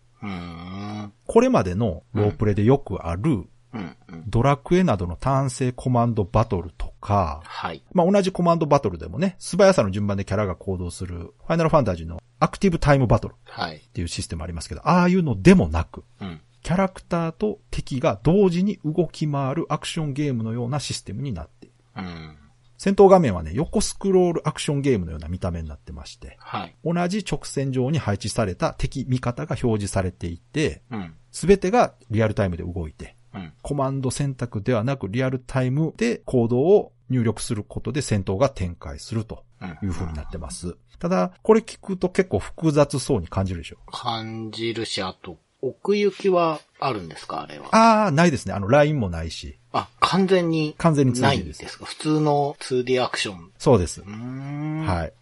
[1.26, 3.96] これまでのロープレでよくあるうん。
[4.08, 4.24] うん。
[4.26, 7.82] ドラクエなどの単性コマンドバトルとか、はい。
[7.92, 13.80] まあ、同じコマンドバトルでもね、素早さの順番でキャラが行動する、ファイナルファンタジーのアクティブタイムバトルっはい。
[13.92, 16.40] ていうシステムありますけど、ああいうのでもなく、うん。
[16.62, 21.74] キャラクターと敵が同時に動き回るアクションゲームのようなシステムになっている。
[21.96, 22.38] うん。
[22.78, 26.74] 戦闘画面はね、横スクロールアクションゲームのような見た目になってまして、はい。
[26.84, 31.14] 同じ直線上に配置された敵味方が表示されていて、うん。
[31.30, 33.53] すべてがリアルタイムで動いて、うん。
[33.62, 39.68] コマンド選択ではなくリアルタイムで行動を入力することで戦闘が展開するとうん。
[39.83, 40.77] いう風になってます。
[40.99, 43.77] ただ、これ聞くと結構複雑そうに感じるでしょ？
[43.90, 47.42] 感じるし、あと、奥行きはあるんですか？
[47.42, 47.66] あれは。
[47.75, 48.53] ああ、ないですね。
[48.55, 49.59] あの、ラインもないし。
[49.73, 51.85] あ、完全に完全に 2D ないんですか？
[51.85, 53.51] 普通の 2D アクション。
[53.59, 54.03] そうです。
[54.03, 55.12] はい。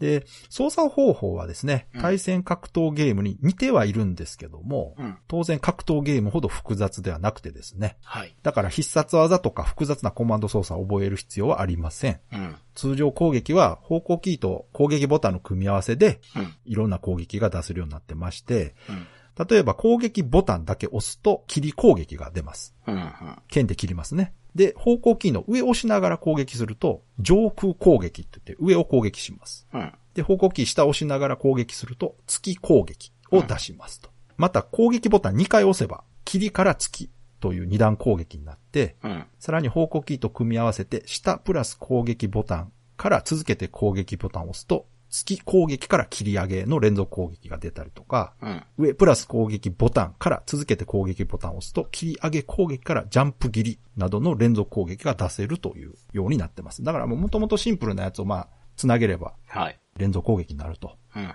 [0.00, 5.18] で、操作方法はですねうん、対戦格闘ゲームに似てはいるんですけども、うん。
[5.28, 7.98] 当然格闘ゲームほど複雑ではなくてですね。
[8.02, 8.34] はい。
[8.42, 12.20] だから必殺技とか複雑なコマンド操作を覚える必要はありません。
[12.32, 12.56] うん。
[12.74, 16.54] 通常攻撃は方向キーと攻撃ボタンの組み合わせでうん。
[16.64, 19.06] いろんな攻撃が出せるようになってまして、うん。
[19.48, 22.74] 例えば攻撃ボタンだけ押すと切り攻撃が出ます。
[22.86, 22.94] うん。
[22.94, 23.12] うん。
[23.48, 24.32] 剣で切りますね。
[24.54, 29.66] で、方向キーの上を押しながら攻撃すると上空攻撃って言って上を攻撃します。
[29.72, 29.92] うん。
[30.14, 34.10] で、方向キー下を押しながら攻撃すると月攻撃を出しますと。
[34.36, 37.10] また攻撃ボタン2回押せば切りから月
[37.40, 39.24] という二段攻撃になって、うん。
[39.38, 48.62] さらに方向キーと組み合わせて、下プラス攻撃ボタンから続けて攻撃ボタンを押すと、月攻撃から切り上げの連続攻撃が出たりとか、うん。
[48.78, 56.82] 上プラス攻撃ボタンから続けて攻撃ボタンを押すと、切り上げ攻撃からジャンプ切りなどの連続攻撃が出せるというようになってます。
[56.82, 59.78] だからもともとシンプルなやつをまあ、つなげればはい。
[59.98, 60.96] 連続攻撃になると。
[61.14, 61.22] うん。
[61.22, 61.30] うん。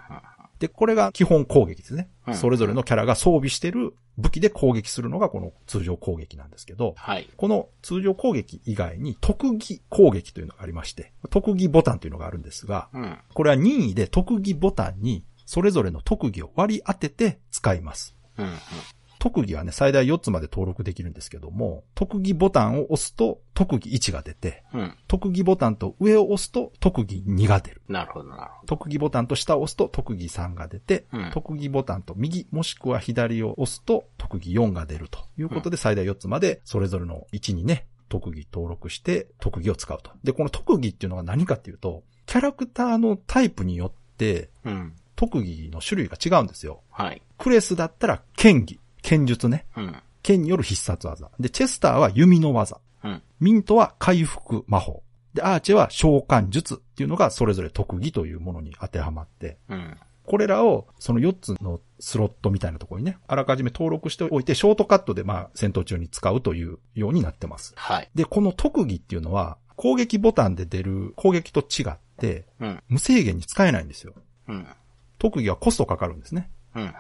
[0.60, 2.10] で、これが基本攻撃ですね。
[2.28, 7.30] うんそれぞれのキャラが装備してる武器で攻撃するのがこの通常攻撃なんですけど、はい。
[7.38, 13.18] この通常攻撃以外に特技攻撃というのがありまして、特技ボタンというのがあるんですが、うん。
[13.34, 18.16] これは任意で特技ボタンにそれぞれの特技を割り当てて使います。
[18.38, 18.48] うん。
[19.26, 24.96] 特技はね、最大4つまで登録できるんですけども、特技ボタンを押すと特技1が出て、うん。
[25.08, 27.82] 特技ボタンと上を押すと特技2が出る。
[27.88, 40.12] なるほど、なるほ特技ボタンと下を押すと特技3が出て、うん特技ボタンと右もしくは左を押すと特技4が出るということで最大4つまでそれぞれの位置にね、特技登録して特技を使うと。
[40.24, 44.70] で、この特技っていうのが何かっていうと、キャラクターのタイプによってど。
[44.70, 44.94] うん。
[45.16, 46.82] 特技の種類が違うんですよ。
[46.92, 47.22] はい。
[47.38, 49.66] クレスだったら剣技、剣術ね。
[49.78, 49.96] うん。
[50.24, 51.30] 剣による必殺技。
[51.40, 52.82] で、チェスターは弓の技。
[53.04, 53.22] うん。
[53.40, 55.04] ミントは回復魔法。
[55.36, 59.98] で、アーチェは召喚術っていうのがそれぞれ特技というものに当てはまって、うん。
[60.26, 67.74] これらをその4つのスロットみたいなところにね、あらかじめ登録しておいて、ショートカットでまあ戦闘中に使うというようになってます。
[67.76, 68.10] はい。
[68.16, 72.84] で、この特技っていうのは、攻撃ボタンで出る攻撃と違って、うん。
[72.90, 74.14] 無制限に使えないんですよ。
[74.48, 74.68] うん。
[75.20, 76.50] 特技はコストかかるんですね。
[76.76, 76.84] うん。
[76.84, 76.94] うん。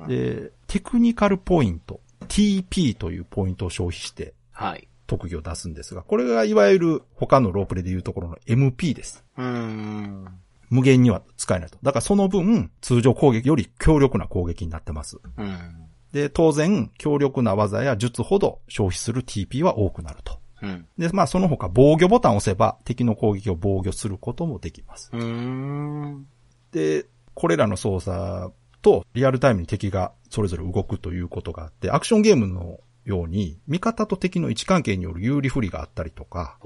[0.00, 0.08] うん。
[0.08, 4.88] で、テクニカルポイント、TP というポイントを消費してはい。
[5.06, 9.24] 特技を出すんですが、これがいわゆる他のロープレでいうところの MP です。
[9.36, 10.26] うーん。
[10.68, 11.78] 無限には使えないと。
[11.82, 15.18] だからその分、通常攻撃より強力な攻撃になってます。
[15.36, 15.86] うん。
[16.12, 20.40] で、当然、強力な技や術ほど消費する TP は多くなると。
[20.62, 20.86] うん。
[20.98, 25.10] で、まあその他防御ボタンを押せば敵の攻撃を防御することもできます。
[25.12, 26.26] うーん。
[26.72, 28.52] で、これらの操作
[28.86, 36.56] とリアルタイムに敵がそれぞれ動くということがあって、アクションゲームのように味方と敵の位置関係による有利不利があったりとか、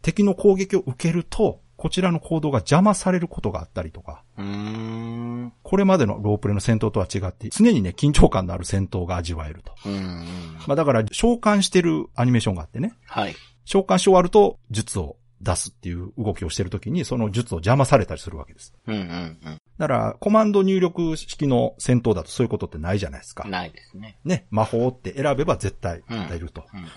[0.00, 4.22] 敵の攻撃を受けると、こちらの行動が邪魔されることがあったりとか。
[4.36, 9.74] これまでのロープレの戦闘とは違って、常にね、緊張感のある戦闘が味わえると。
[9.84, 10.24] うん。
[10.66, 13.34] まあだから、召喚してるアニメーションがあってね、はい。
[13.64, 18.72] 召喚し終わると術を出すっていう動きをしてるときに、その術を邪魔されたりするわけです。
[18.86, 19.38] うんうん
[19.78, 23.50] だから、コマンド入力式の戦闘だとそういうことってないじゃないですかうん。。
[23.50, 24.18] ないですね。
[24.24, 26.64] ね、魔法って選べば絶対出ると。
[26.72, 26.80] うん。
[26.80, 26.88] うん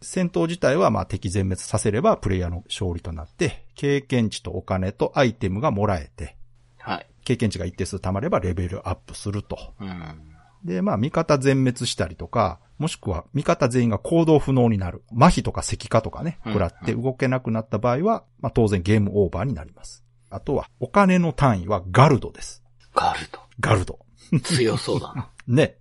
[0.00, 6.36] 戦闘自体はまあ敵全滅させればプレイヤーの勝利となって、経験値とお金とアイテムがもらえて、
[6.78, 7.06] はい。
[7.24, 9.74] 経験値が一定数貯まればレベルアップすると。
[9.80, 10.35] うん。
[10.66, 15.02] で、まあ味方全滅したりとか、もしくは味方全員が行動不能になる。
[15.16, 20.04] 麻痺とか石化とかね、うん食らって動けなくなった場合は、まあ当然ゲームオーバーになります。
[20.28, 22.62] あとは、お金の単位はガルドです。
[22.94, 23.40] ガルド。
[23.60, 23.98] ガルド。
[24.42, 25.30] 強そうだな。
[25.46, 25.76] ね。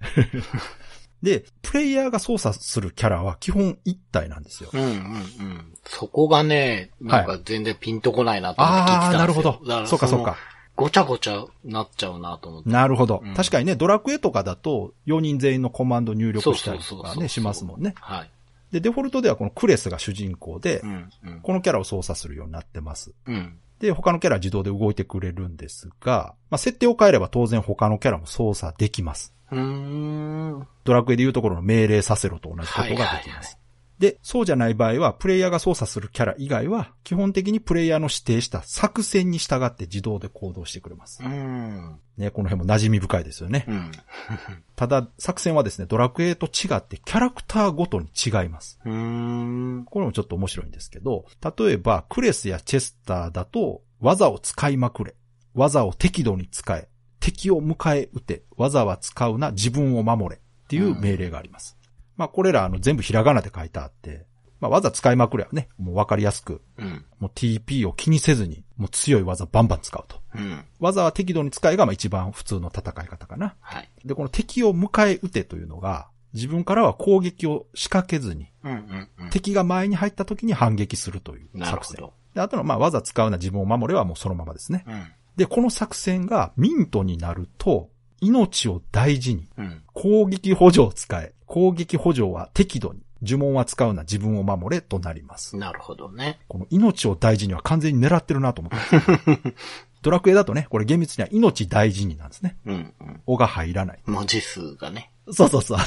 [1.21, 4.69] で、プレイヤーが操作するキャラは基本一体なんですよ。
[4.71, 5.73] うんうんうん。
[5.83, 9.19] そこがね、なんか全然ピンとこないなと思って聞いてああ、たんですよ。
[9.19, 10.37] なるほどそうかそうか。。
[10.75, 12.69] ごちゃごちゃなっちゃうなと思って。
[12.69, 17.93] なるほど、うん確かにね、ドラクエとかだと4人全員のコマンド入力したりとかね、しますもんね。
[17.99, 18.31] はい。
[18.71, 21.41] で、デフォルトではこのクレスが主人公で、うんうん。
[21.41, 23.13] このキャラを操作するようになってます。
[23.25, 23.57] うん。
[23.79, 29.33] で、他のキャラは自動で動いてくれるんですが、まあ、設定を変えれば当然他のキャラも操作できます。
[29.51, 30.67] うーん。
[30.83, 33.57] ドラクエでいうところの命令させろと同じことができます。
[33.99, 41.23] で、そうじゃない場合は、プレイヤーが操作するキャラ以外は、基本的にプレイヤーの指定した作戦に従って自動で行動してくれます。
[41.23, 41.99] うん。
[42.17, 43.65] ね、この辺も馴染み深いですよね。
[43.67, 43.91] うん。
[44.75, 48.79] ただ、作戦はですね、ドラクエと違ってキャラクターごとに違います。
[48.83, 49.85] うーん。
[49.85, 51.25] これもちょっと面白いんですけど、
[51.57, 55.15] 例えば、クレスやチェスターだと、技を使いまくれ。
[55.53, 56.89] 技を適度に使え。
[57.21, 58.43] 敵を迎え撃て。
[58.57, 59.51] 技は使うな。
[59.51, 60.41] 自分を守れ。
[60.65, 61.74] っていう命令があります。
[62.17, 64.25] まあ、これら、あの、全部ひらがなで書いてあって、
[64.59, 67.05] まあ、技使いまくれはね、もうわかりやすく、うん。
[67.19, 70.17] もう TP を気にせずに、もう強い技バンバン使うと。
[70.35, 70.63] うん。
[70.79, 73.55] 技は適度に使いが、まあ、一番普通の戦い方かな。
[73.59, 73.89] はい。
[74.05, 79.29] で、この敵を迎え撃てというのが、自分からは攻撃を仕掛けずに、うんうんうん。
[79.29, 81.95] 敵が前に入った時に反撃するという作戦。
[81.95, 82.13] なるほど。
[82.33, 84.83] で、あとの、まあ、技使うな自分を守れはもうそのままですね。
[84.87, 85.03] うん。
[85.35, 87.89] で、この作戦がミントになると、
[88.21, 89.83] 命を大事に、うん。
[89.93, 95.57] 攻撃補助を使え、攻撃補助は適度に、呪文は使うな自分を守れとなります。
[95.57, 96.39] なるほどね。
[96.47, 99.53] この命を大事には完全に狙ってるなと思ってます。
[100.01, 102.57] ドラクエだとね、これ厳密には命大事になんですね。
[102.65, 103.21] うんうん。
[103.25, 103.99] おが入らない。
[104.05, 105.11] 文字数がね。
[105.31, 105.77] そうそうそう。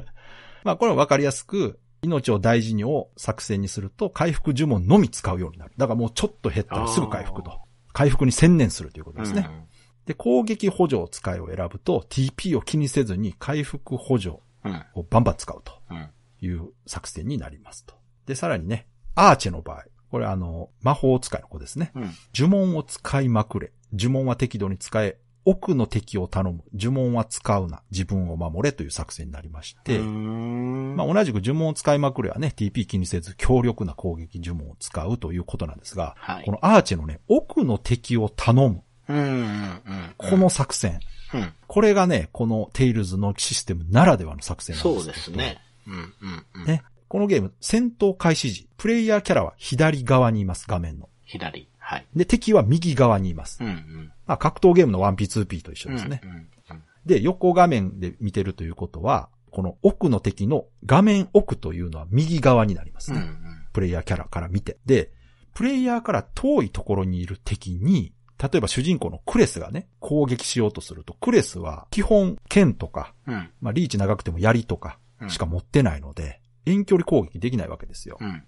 [0.64, 5.72] まあこれはわかりやすく、命を大事にを作戦にすると回復呪文のみ使うようになる。
[5.76, 7.60] だからもうちょっと減ったらすぐ回復と。
[7.92, 9.66] 回復に専念するということですね。
[10.06, 14.36] で、攻撃補助を使いを選ぶと TP を気にせずに回復補助うん。
[14.36, 14.47] うん。
[14.94, 16.08] をバンバン使うとうん。
[16.40, 17.94] いう作戦になりますと。
[18.26, 19.84] で、さらにね、アーチェの場合。
[20.10, 21.92] これあの、魔法使いの子ですね。
[21.94, 22.10] うん。
[22.34, 23.72] 呪文を使いまくれ。
[23.92, 25.18] 呪文は適度に使え。
[25.44, 26.62] 奥の敵を頼む。
[26.74, 27.82] 呪文は使うな。
[27.90, 29.98] 自分を守れという作戦になりまして。
[29.98, 38.82] まあ、同じく呪文を使いまくれはね、TP 気にせず強力な攻撃呪文を使うということなんですが、はいこのアーチェのね、奥の敵を頼む。
[39.08, 39.80] うんうんうん。
[40.18, 41.00] この作戦。
[41.34, 41.52] うん。
[41.66, 45.60] これがね、このテイルズのシステムならではの作戦なんですそうですね。
[45.86, 46.64] うんうんうん。
[46.64, 46.82] ね。
[47.08, 51.08] このゲーム、戦闘開始時、プレイヤーキャラは左側にいます、画面の。
[51.24, 51.68] 左。
[51.78, 52.06] はい。
[52.14, 53.62] で、敵は右側にいます。
[53.62, 54.12] うんうん。
[54.26, 56.20] まあ、格闘ゲームの 1P2P と一緒ですね。
[56.22, 56.82] うんうんうん。
[57.06, 63.20] で、横画面で見てるということは、この奥の敵の画面奥というのは右側になりますね。
[63.20, 63.38] うんうん。
[63.72, 64.76] プレイヤーキャラから見て。
[64.84, 65.10] で、
[65.54, 73.50] プレイヤーから遠いところにいる敵に、例えば主人公のクレスがね、攻撃しようとすると、クレスは基本剣とか、うん。
[73.60, 74.98] まあリーチ長くても槍とか
[75.28, 78.16] しか持ってないので、遠距離攻撃できないわけですよ。
[78.20, 78.42] うんうん。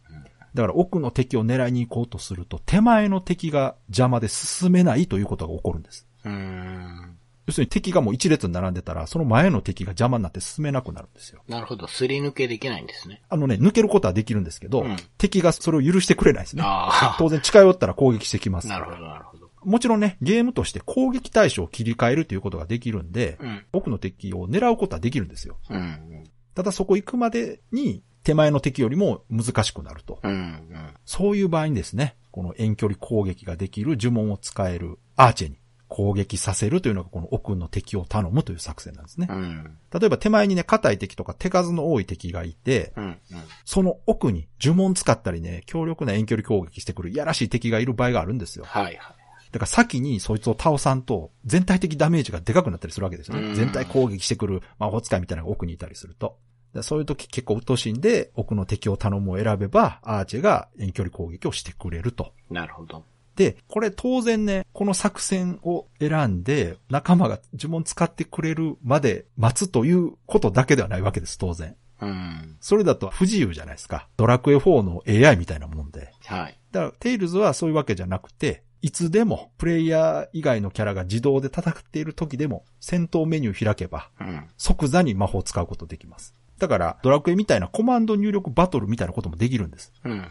[0.55, 6.07] だから奥の敵を狙いに行こうとすると、手前の敵が邪魔で進めないということが起こるんです。
[7.46, 11.42] 要するに敵がもう一列に並んでたら、その前の敵が邪魔になって進めなくなるんですよ。
[11.48, 11.88] なるほど。
[11.88, 13.22] すり抜けできないんですね。
[13.29, 16.62] あのね、抜けることはできるんですけど、うん敵がそれを許してくれないですね。
[16.64, 18.61] あ当然近寄ったら攻撃してきまあ。
[18.62, 18.68] す。
[18.68, 19.30] なるほど、なるほど。
[19.62, 23.64] もちろんね、ゲームとして攻撃対象を切り替えるということができるんで、うん。
[23.73, 25.59] 奥の敵を狙うことはできるんですよ。
[25.70, 26.25] うん。
[26.55, 30.20] ただそこ行くまでに手前の敵よりも難しくなると。
[30.23, 30.33] うん。
[30.33, 30.94] うん。
[31.05, 39.27] そういう場合にですね、この遠距離攻撃ができる呪文を使えるアーチェに攻撃させるというのがこの奥の敵を頼むという作戦なんですね。
[39.29, 39.77] うん。
[39.92, 43.18] 例えば手前にね、硬い敵とか手数の多い敵がいて、うん。
[43.64, 48.64] その奥に呪文使ったりね、強力な遠距離攻撃してくるいやらしい敵がいる場合があるんですよ。
[48.66, 49.20] はいはい。
[49.53, 53.49] だから先にそいつを倒さんと、全体的ダメージがでかくなったりするわけですよね。
[53.49, 56.39] うん全体攻撃してくる魔法使いみたいなのが奥にいたりすると。
[56.75, 62.33] でそういう時結構鬱陶しいんで、奥の敵を頼むを選べば、アーチェが遠距離攻撃をしてくれると。
[62.49, 63.05] なるほど。
[63.35, 71.75] で、これ当然ね、この作戦を選んで、仲間が呪文使ってくれるまで待つということだけではないわけです、当然。
[72.01, 72.57] うん。
[72.61, 74.09] それだと不自由じゃないですか。
[74.17, 76.13] ドラクエ4の AI みたいなもんで。
[76.27, 76.59] はい。
[76.71, 84.49] だから、テイルズはそういうわけじゃなくて、いつでも、プレイヤー以外のキャラが自動で戦っている時でも、戦闘メニュー開けば、うん。
[84.57, 86.35] 即座に魔法を使うことできます。
[86.59, 89.93] だから、ドラクエみたいなコマンド入力バトルみたいなこともできるんです。
[90.05, 90.12] うん。
[90.12, 90.28] うん。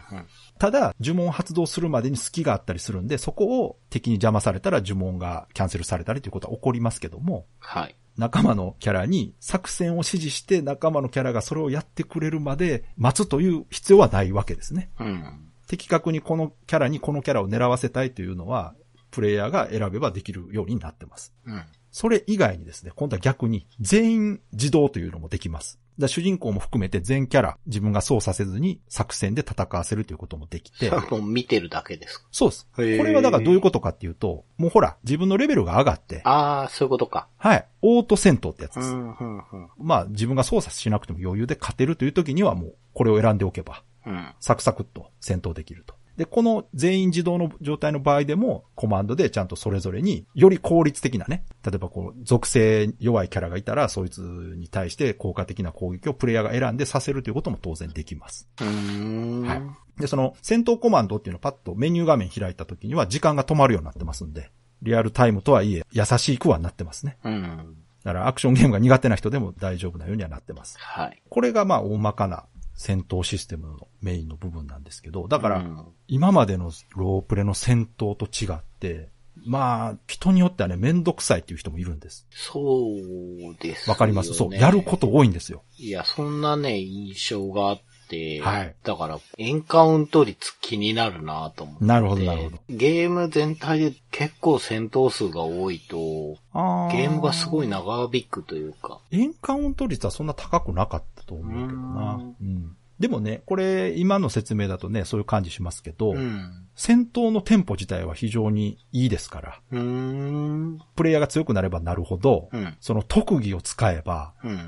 [0.58, 7.96] ただ、呪文を発動するまでに隙があったりするんで、そこを敵に邪魔されたら呪文がキャンセルされたりということは起こりますけども、はい。
[8.16, 14.90] 仲間のキャラに作戦を指示して仲間のキャラがそれをやってくれるまで待つという必要はないわけですね。
[15.00, 15.49] うん。
[15.70, 18.74] 的確にこのキャラにこのキャラを狙わせたいというのは、
[19.12, 21.32] プレイヤーが選べばできるようになってます。
[21.46, 21.62] うん。
[21.92, 25.78] それ以外にですね、今度は逆に全員自動というのもできます。
[25.98, 32.26] だ主人公も含めて全キャラ自分が操作せずに作戦で戦わせるということもできてもう見てるだけですか？
[32.32, 32.68] そうです。
[32.74, 37.28] これはだからどういうことかっていうと、もうほら、自分のレベルが上がって、ああ、そういうことか。
[37.36, 38.88] はい、オート戦闘ってやつです。
[38.88, 39.68] うん、うん、うん。
[39.78, 44.34] まあ自分が操作しなくても余裕で勝てるという時にはもうこれを選んでおけば、うん。
[44.40, 45.94] サクサクっと戦闘できると。
[46.16, 58.48] で、この全員自動の状態の場合でも、コマンドでちゃんとそれぞれに、より効率的なね、例えばこう、属性弱いキャラがいたら、そいつに対して効果的な攻撃をプレイヤーが選んでさせるということも当然できます。
[58.58, 64.50] はいで、その戦闘コマンドっていうのをパッとメニュー画面開いた時には時間が止まるようになってますんで、
[64.82, 67.18] リアルタイムとはいえ優しくはなってますね。
[67.24, 67.76] うん。
[68.02, 70.78] だからアクションゲームが苦手な人でも大丈夫なようにはなってます。
[70.78, 71.22] はい。
[71.28, 72.46] これがまあ大まかな
[72.82, 79.10] 戦闘システムのメインの部分なんですけど、だからうん今までのロープレの戦闘と違って、
[79.44, 82.26] まあ、人によってはね、めんどくさいっていう人もいるんです。
[82.30, 83.92] そうです、ね。
[83.92, 84.32] わかります？
[84.32, 84.54] そう。
[84.54, 85.62] やること多いんですよ。
[85.76, 91.84] いや、そんなね、印象があって、はいだから、エンカウント率気になるなと思って。
[91.84, 92.58] なるほどなるほど。
[92.68, 97.80] ゲーム全体で結構戦闘数が多いと、あゲームがすごいな。
[97.80, 98.98] 長引くというか。
[99.10, 102.14] エンカウント率はそんな高くなかったと思うけどな。
[102.16, 102.76] ううん。
[103.00, 106.66] でもね、これ、今の説明だとね、そういう感じしますけど、うん。
[106.76, 109.60] 戦闘のテンポ自体は非常にいいですから。
[109.70, 112.76] プレイヤーが強くなればなるほど、うん。
[112.78, 114.50] その特技を使えば、うん。
[114.50, 114.56] うん。
[114.56, 114.60] う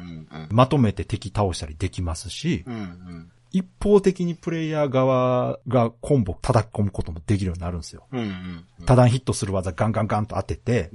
[0.45, 0.49] ん。
[0.51, 2.75] まとめて敵倒したりできますし、うん。
[2.75, 3.33] うん。
[3.51, 8.07] 一方的にプレイヤー側がコンボ叩き込むこともできるようになるんですよ。
[8.13, 8.21] うん。
[8.21, 8.65] うん。
[8.87, 10.89] 多段ヒットする技ガンガンガンと当てて。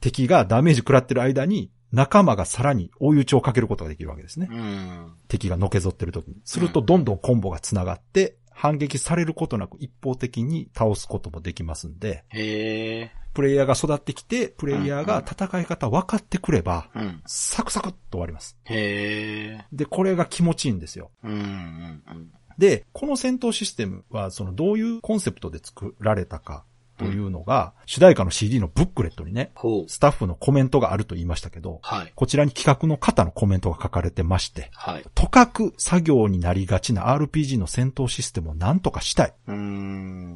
[0.00, 4.48] 敵がダメージ食らってる間に、仲間がさらに追い打ちをかけることができるわけですね。
[4.50, 5.12] うん。
[5.28, 6.36] 敵がのけぞってる時に。
[6.44, 13.12] するとどんどんコンボが繋がって、反撃されることなく一方的に倒すこともできますんで、へえ。
[13.34, 17.22] プレイヤーが育ってきて、プレイヤーが戦い方分かってくれば、うん。
[17.26, 18.56] サクサクっと終わります。
[18.64, 19.64] へえ。
[19.72, 21.10] で、これが気持ちいいんですよ。
[21.24, 21.32] うん。
[21.32, 21.38] うん。
[21.38, 22.30] うん。
[22.58, 26.64] で、この戦闘システムは、そのどういうコンセプトで作られたか
[26.96, 29.52] というのが、主題歌の CD のブックレットにね。
[29.88, 32.12] スタッフのコメントがあると言いましたけど、はい。
[32.14, 35.04] こちらに企画の方のコメントが書かれてまして、はい。
[35.14, 39.34] とかく作業になりがちな RPG の戦闘システムを何とかしたい。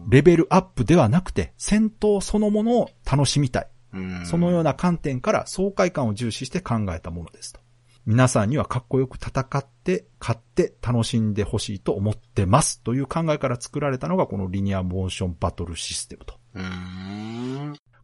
[0.09, 3.69] レベルアップではなくて、戦闘そのものを楽しみたい。
[3.93, 7.61] うんそのような観点から爽快感を重視して考えたものですと。
[8.07, 12.81] 皆さんにはかっこよく戦って、勝って楽しんでほしいと思ってます。
[12.83, 16.39] という考えから作られたのがこのリニアモーションバトルシステムと。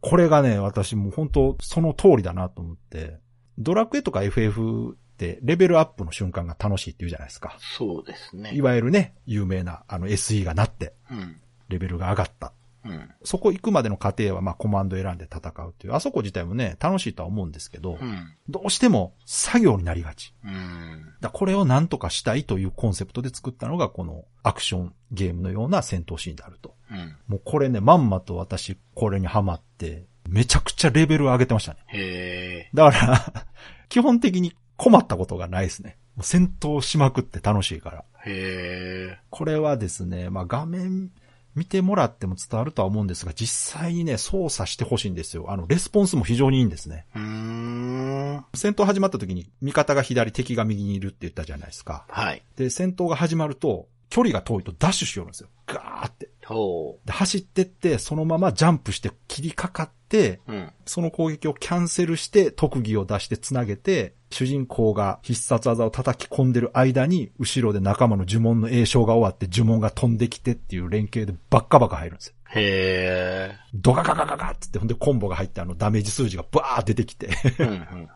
[0.01, 3.19] これがね、私もう本当その通りだなと思って、
[3.57, 7.55] ドラクエとか FF ってレベルアップの瞬間が楽しいって言うじゃないですか。
[7.59, 8.51] そうですね。
[8.53, 11.39] いわゆるね、有名なあの SE がなって、うん。
[11.69, 12.53] レベルが上がった。
[12.85, 13.09] うん。
[13.23, 18.33] そこ行くまでの過程はまあコマンド選んで戦うっていう、あそこ自体もね、楽しいとは思うんですけど、うん。
[18.49, 20.33] どうしても作業になりがち。
[20.43, 21.13] うん。
[21.21, 26.75] だこれを何とかしたいというコンセプトで作ったのがこのアクションゲームのような戦闘シーンであると。
[26.91, 27.15] うん。
[27.27, 31.79] もうこれね、まんまと私これにハマって、めちゃくちゃレベル上げてましたね。
[31.87, 32.69] へえ。
[32.73, 33.45] だから、
[33.89, 35.97] 基本的に困ったことがないですね。
[36.21, 38.05] 戦闘しまくって楽しいから。
[38.25, 39.19] へえ。
[39.29, 41.11] これはですね、まあ画面
[41.55, 45.45] 見てもらっても伝わるとは思うんですが、実際にね、操作してほしいんですよ。
[45.49, 47.05] あの、レスポンスも非常にいいんですね。
[47.15, 48.45] うーん。
[48.53, 52.05] 戦闘始まった時に、味方が左、敵が右にいるって言ったじゃないですか。
[52.09, 52.43] はい。
[52.55, 55.49] で、戦闘が始まると、距離が遠いとダッシュしよるんですよ。
[55.65, 56.29] ガーって。
[56.45, 60.39] ほで走ってって、そのままジャンプして切りかかって、う。
[60.47, 60.71] うん。
[60.85, 72.33] その攻撃をキャンセルして特技を出して繋げて、主人公が必殺技を叩き込んでる間に、後ろで仲間の呪文の栄唱が終わって呪文が飛んできてっていう連携でバッカバカ入るんですよ。
[72.55, 73.55] へえ。
[73.73, 77.67] ドカカカカカってって、ほんでコンボが入ってあのダメージ数字がバーって出てきて、うん。
[77.69, 78.09] うん。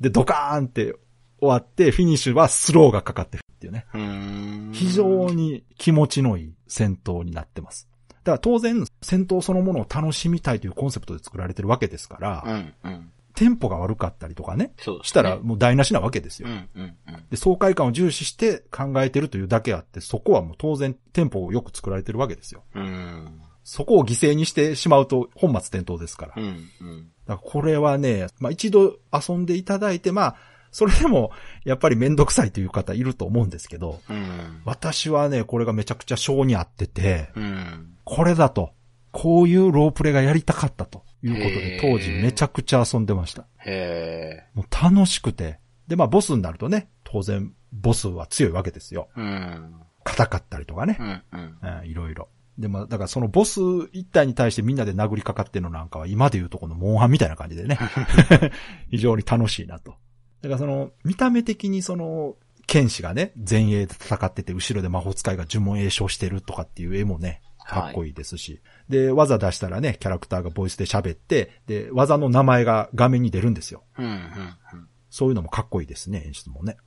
[0.00, 0.94] でドカーンって
[1.38, 3.86] 終わって、フィニッシュはスローがかかってるっていうね。
[3.94, 4.70] うん。
[4.72, 7.88] 非常に気持ちのいい戦闘になってます。
[8.24, 12.74] だから当然、戦闘そのものを楽しみたいというコンセプトで作られてるわけですから、うん。
[12.84, 13.10] うん。
[13.34, 16.48] テンポが悪かったりとかね、ねしたらもう台無しなわけですよ。
[16.48, 16.68] うん。
[16.74, 16.82] うん。
[16.82, 17.24] うん。
[17.30, 22.62] で、爽快感を重視して考えてるというだけあって、そこはもう当然テンポをよく作られてるわけですよ。
[22.74, 23.40] うん。
[23.64, 26.34] そこを犠牲にしてしまうと本末転倒ですから。
[26.36, 26.44] うん。
[26.46, 27.02] だうん。
[27.04, 30.36] からこれはね、まあ一度遊んでいただいて、まあ、
[30.72, 31.30] それでも
[31.64, 34.62] やっぱりめんどくさいという方いると思うんですけど、うん。
[34.64, 37.94] 私はね、これがめちゃくちゃ性に合ってて、うん。
[38.04, 38.72] これだと、
[39.12, 43.46] こういうロープレがやりたかったということへで、ー当時めちゃくちゃ遊んでました。
[43.58, 44.58] へえ。
[44.58, 45.60] もう楽しくて。
[45.86, 49.08] で、まあボスになるとね、当然ボスは強いわけですよ。
[49.14, 49.74] うん。
[50.04, 51.02] 硬かったりとかねう。
[51.04, 51.22] ん。
[51.32, 51.58] うん。
[51.62, 52.28] うん、いろいろ。
[52.58, 53.60] で、まあ、だからそのボス
[53.92, 57.78] 一体に対してみんなで殴りかかってるのなんかは今で言うとこのモンハンみたいな感じでね。
[58.90, 59.96] 非常に楽しいなと。
[60.42, 62.36] だからその、見た目的にその、
[62.66, 68.60] 剣士がね、前衛で戦ってて、後ろで魔法使いが呪文栄唱してるとかっていう絵もね、かっこいいですし。
[68.88, 73.84] で、技出したらね、キャラクターがボイスで喋って、で、技の名前が画面に出るんですよ。
[73.98, 76.78] うん、うん、そういうのもかっこいいですね、演出もね。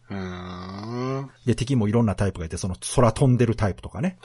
[1.45, 4.17] で、敵もいろんなタイプがいて、その空飛んでるタイプとかね。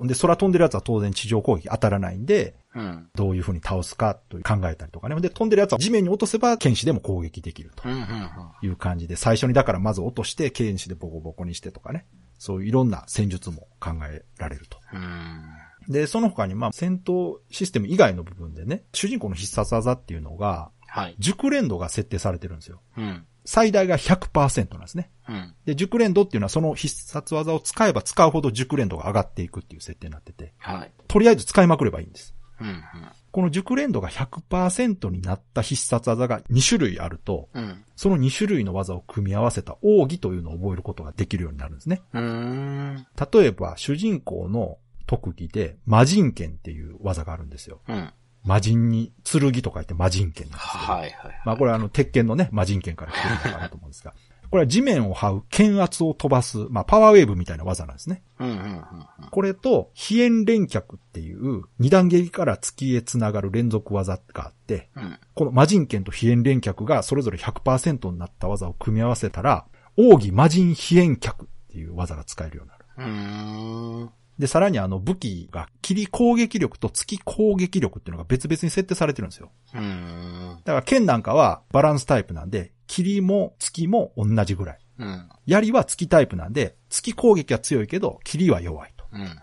[0.00, 2.80] で、空飛んでるやつは当然地上攻撃当たらないんで、あ。
[2.80, 3.08] うん。
[3.14, 5.14] どういう風に倒すかという考えたりとかね。
[5.20, 12.06] で、飛んでるやつは地面に落とせば剣士でも攻撃できるという感じで、最初にだからまず落として剣士でボコボコにしてとかね。
[12.38, 14.78] そういういろんな戦術も考えられると。
[14.92, 15.44] うん。
[15.88, 21.14] で、その他にまあ戦闘システム以外の部分でね、主人公の必殺技っていうのが、はい。
[21.18, 22.82] 熟練度が設定されてるんですよ。
[22.98, 23.24] うん。
[23.46, 25.10] 最大が100%なんですね。
[25.26, 25.54] うん。
[25.64, 30.92] で、熟練度っていうのはその必殺技を使えば使うほど熟練度が上がっていくっていう設定になってて、はい。
[31.08, 32.34] とりあえず使いまくればいいんです。
[32.60, 32.84] うん、
[33.32, 37.64] この熟練度が100%になった必殺技が2種類あると、うん。
[37.64, 37.84] うん。
[37.96, 42.02] その2種類の技を組み合わせた奥義というのを覚えることができるようになるんですね。
[42.12, 44.76] 例えば、主人公の
[45.06, 47.80] 特技で魔人剣っていう技があるんですよ。
[47.88, 48.12] うん。
[48.44, 50.92] 魔人に剣と書いて魔人剣なんですけど。
[50.92, 51.12] はい、はい。
[51.44, 54.14] まあこれはあの鉄拳のね、魔人剣から来てるのかなと思うんですが。
[54.52, 58.22] これは地面を這う剣圧を飛ばす、まあパワーウェーブみたいな技なんですね。
[58.38, 58.84] うん、うん、うん。
[59.30, 65.18] これと、飛燕連脚っていう二段蹴りから月へつながる連続技があって、うん。
[65.34, 69.64] この魔人剣と飛燕連脚がそれぞれ100%になった技を組み合わせたら、
[69.96, 72.84] 奥義魔人飛燕脚っていう技が使えるようになる。
[72.98, 74.10] うーん。
[74.38, 79.50] で、さらにあの武器が、切り攻撃力と月攻撃力っていうのが別々に設定されてるんですよ。
[79.74, 80.56] うーん。
[80.64, 84.78] だから剣なんかはバランスタイプなんで、切りも月も同じぐらい。
[84.98, 85.28] うん。
[85.46, 89.04] 槍は月タイプなんで、月攻撃は強いけど、切りは弱いと。
[89.12, 89.38] うん。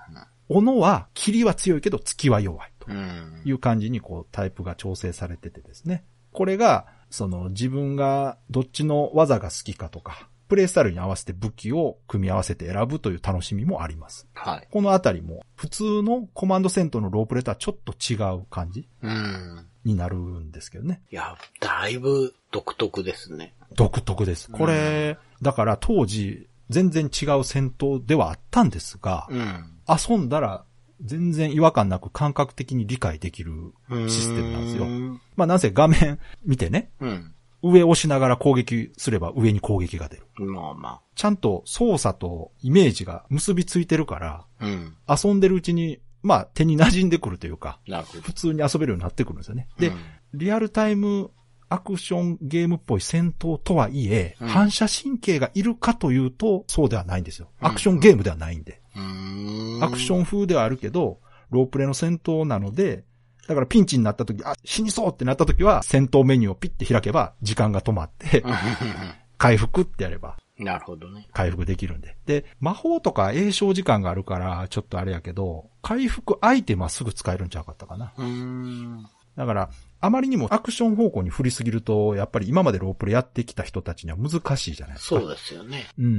[0.49, 3.41] 斧は、切りは強いけど、月は弱いとうん。
[3.45, 6.03] いう感じに、こう、タイプが調整されててですね。
[6.31, 14.28] これが、その、自分がどっちの技が好きかとか、プレイスタイルに合わせて武器を組み合わせて選ぶという楽しみもあります。
[14.34, 14.68] はい。
[14.70, 19.68] このあたりも、普通のコマンド戦闘のロープレとはちょっと違う感じうん。
[19.86, 21.02] になるんですけどね。
[21.12, 23.54] いや、だいぶ独特ですね。
[23.76, 24.52] 独特です。
[24.52, 29.72] これ、だから当時、全然違う戦闘ではあったんですが、うん。
[29.88, 30.66] 遊んだら
[31.02, 33.74] 全然違和感なく感覚的に理解できる
[34.08, 34.88] システムなんですよう。
[34.88, 35.22] ん。
[35.36, 37.34] まあなんせ画面見てね、うん。
[37.62, 40.28] 上押しながら攻撃すれば上に攻撃が出る。
[40.45, 44.66] まあまちゃんと操作とイメージが結びついてるから、あ。
[44.66, 44.95] うん。
[45.07, 47.80] 遊んでるうちに、まあ手に馴染んでくるというか。
[48.24, 49.68] 普通に遊べるようになってくるんですよね。
[49.78, 49.97] でうん、
[50.34, 51.32] リアルタイム
[51.70, 57.49] アクションゲームっぽい戦闘とはいえ、うん反射神経がいるかというと、そうではないんですよ。
[57.62, 58.82] うんアクションゲームではないんで。
[58.95, 59.84] うーん。
[59.84, 61.20] アクション風ではあるけど、
[61.51, 63.03] ロープレの戦闘なので、
[63.50, 68.43] だからピンチになった時、あ、死にそうってなった時は、戦闘メニューをピッて開けば、時間が止まって、
[69.39, 71.28] 回復ってやれば、なるほどね。
[71.34, 72.16] 回復できるんで。
[72.28, 78.14] で、魔法とか栄唱時間があるから、ちょっとあれやけど、回復アイテムはすぐ使えるんちゃうかったかな。
[78.16, 79.08] うーん。
[79.36, 79.70] だから、
[80.00, 85.20] あまりにもアクション方向に振りすぎると、やっぱり今までロープレやってきた人たちには難しいじゃないですか。
[85.22, 85.88] そうですよね。
[85.97, 86.06] うん。
[86.06, 86.10] う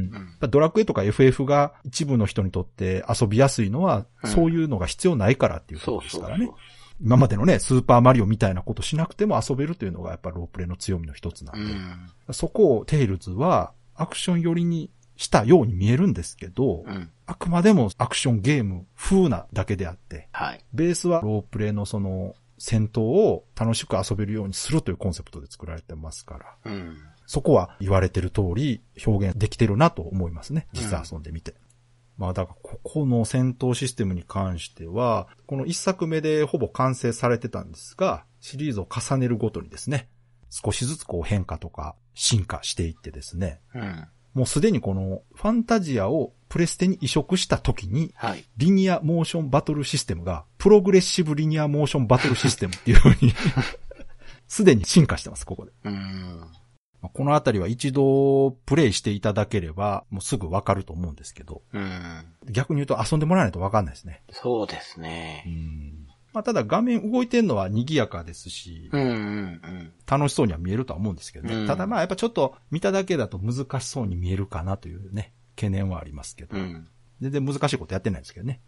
[0.46, 6.50] んドラクエとか FF が一部の人にとって遊びやすいのは、うんそういうのが必要ないからっていうことそうそうですからね。
[7.02, 12.34] 今までのね、スーパーマリオみたいなことしなくても遊べるというのがやっぱロープレの強みの一つなうんで、ん。
[12.34, 17.10] そこをテイルズはアクション寄りにしたように見えるんですけど、うん。
[17.26, 20.64] あくまでもアクションゲーム風なだけであって、はい。
[20.72, 26.98] ベースはロープレのその戦闘を楽しく遊べるようにするというコンセプトで作られてますから、うん。
[27.26, 30.66] そこは言われてる通り表現できてるなと思いますね。
[30.72, 31.54] 実際遊んでみて。
[32.20, 40.06] まあだからここの戦闘システムに関しては、この一作目でほぼ完成されてたんですが、シリーズを重ねるごとにですね、
[40.50, 44.06] 少しずつこう変化とか進化していってですね、うん。
[44.34, 48.44] もうすでにこのファンタジアをプレステに移植した時に、はい。
[48.58, 53.32] リニアモーションバトルシステムが、プログレッシブリニアモーションバトルシステムっていう風に、
[54.46, 55.72] すでに進化してます、ここで。
[55.84, 56.44] うん。
[57.02, 62.24] まあこのあたりは一度プレイしていただければ、もうすぐわかると思うんですけど、うん。
[62.50, 64.22] 逆に言うと遊んでもらわないとわかんないですね。
[64.30, 65.44] そうですうね。
[65.46, 66.06] ん。
[66.32, 69.92] まあただ画面動いてるのは賑やかですし、うんうんうん。
[70.06, 71.54] 楽しそうには見えるとは思うんですけどね。
[71.54, 76.56] うんただまあやっぱちょっと見ただけだと難しそうに見えるかなというね、懸念はありますけど。
[76.56, 76.88] うん。
[77.20, 78.60] 全然難しいことやってないんですけどね。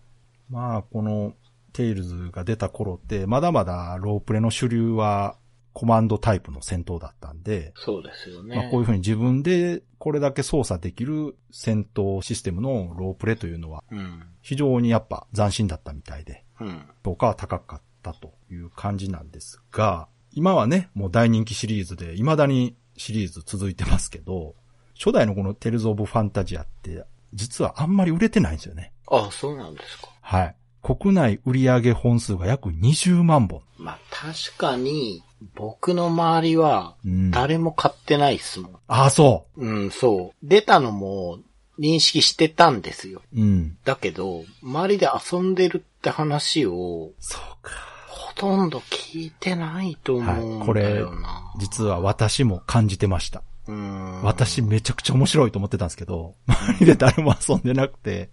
[0.51, 1.35] まあ、この、
[1.73, 5.39] テイルズが出た頃って、まだまだロープレの主流は、
[5.73, 8.57] コマンドタイプの戦闘だったんで、そうですよね。
[8.57, 14.23] まあこういうふうに自分でこれだけ操作できる戦闘システムのロープレというのはうん。
[14.43, 16.83] 非常にやっぱ斬新だったみたいで、うん。
[17.05, 24.55] 評価は高かったという感じなんですが、今はね、もう大人気シリーズで未だにシリーズ続いてますけど、
[24.95, 28.93] 初代のこのテルズ・オブ・ファンタジアって実はあんまり売れてないんですよね。
[29.07, 30.09] あ、そうなんですか。
[30.21, 30.57] はい。
[30.83, 33.63] 国内売上本数が約20万本。
[33.79, 35.23] まあ、確かに、
[35.55, 37.31] 僕の周りは、うん。
[37.31, 38.73] 誰も買ってないっすもん。
[38.89, 40.47] ああ、そうん、そう。
[40.47, 41.39] 出たのも
[41.79, 43.23] 認識してたんですよ。
[43.35, 43.41] う。
[43.41, 43.77] うん。
[43.85, 47.73] だけど、周りで遊んでるって話を、そうか。
[48.09, 51.53] ほとんど聞いてないと思うんだよな。
[51.59, 53.43] 実は私も感じてました。
[53.69, 54.23] うん。
[54.23, 58.31] 私めちゃくちゃ面白いと思ってたんですけど、周りで誰も遊んでなくて、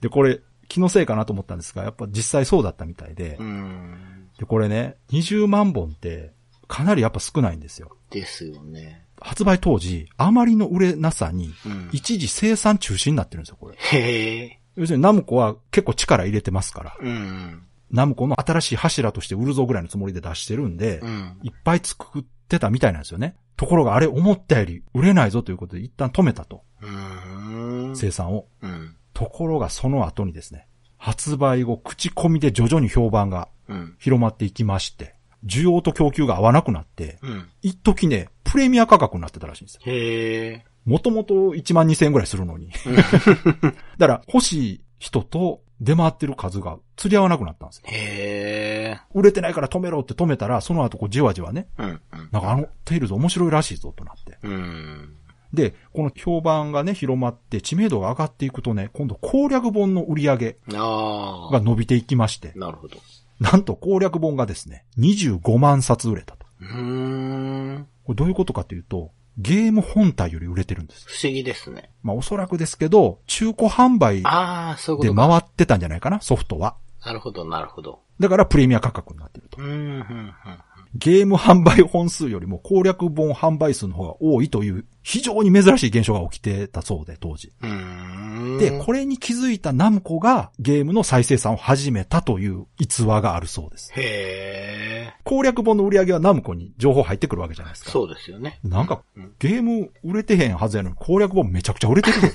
[0.00, 4.28] で、これ、気のせいかなと思ったんですが、やっぱ実際そうだったみたいでう、ん。
[4.38, 6.32] で、これね、20万本って、
[6.68, 7.96] かなりやっぱ少ないんですよ。
[8.10, 9.04] ですよね。
[9.20, 11.88] 発売当時、あまりの売れなさに、うん。
[11.92, 13.76] 一時生産中止になってるんですよ、これ。
[13.76, 14.60] へえ。
[14.76, 17.62] 要するにナムコは結構力入れてますから、うん。
[17.90, 21.38] ナムコの新しい柱として売るぞぐらいのつもりで出してるんで、うん。
[21.42, 23.36] いっぱい作ってたみたいなんですよね。
[23.56, 27.96] ところがあれ思ったより売れないぞということで一旦止めたと、うん。
[27.96, 28.46] 生産を。
[28.60, 28.96] うん。
[29.16, 33.96] ところがその後にですね、発売後口コミで徐々に評判がうん。
[33.98, 35.14] 広まっていきまして、
[35.44, 37.48] 需要と供給が合わなくなって、うん。
[37.62, 39.80] 一時ね、プレミア価格になってたらしいんですよ。
[39.86, 40.64] へえ。
[40.84, 42.70] もともと1万2000円ぐらいするのに。
[43.98, 47.84] だから欲しい人と出回ってる数が釣り合わなくなったんですよ。
[47.86, 49.00] へえ。
[49.14, 51.88] 売れてないから止めろって止めたら、その後こうじわじわね、うん。
[51.88, 52.00] うん。
[52.30, 54.38] なんかあのテイルズ面白いらしいぞとなって。
[54.42, 55.16] うん。
[55.56, 60.56] で、この評判がね、広まって知名度が上がっていくとね、今度攻略本の売り上げ。
[60.68, 62.96] が伸びていきまして、なるほど。
[63.40, 66.46] なんと攻略本がですね、25万冊売れたと。
[66.60, 67.88] うーん。
[68.04, 71.06] これどういうことかというと、ゲーム本体より売れてるんです。
[71.08, 71.90] 不思議ですね。
[72.02, 74.22] まあおそらくですけど、中古販売。
[75.02, 76.76] で回ってたんじゃないかな、ソフトは。
[77.04, 78.00] なるほど、なるほど。
[78.18, 79.66] だからプレミア価格になってるとう。
[79.66, 80.34] ん、うん、うん。
[80.98, 87.52] ゲーム販売本数よりも攻略本販売数の方が多いという非常に珍しい現象が起きてたそうで、当時。
[88.58, 93.92] で、これに気づいたナムコがゲームの再生産を始めたという逸話があるそうです。
[93.94, 94.02] へ
[95.06, 95.14] え。
[95.22, 97.90] 攻略本の売り上げはナムコに情報入ってくるわけじゃないですか。
[97.92, 98.58] そうですよね。
[98.64, 102.32] なんかうん、ゲーム売れてへんはずやのに攻略本めちゃくちゃ売れてるよ。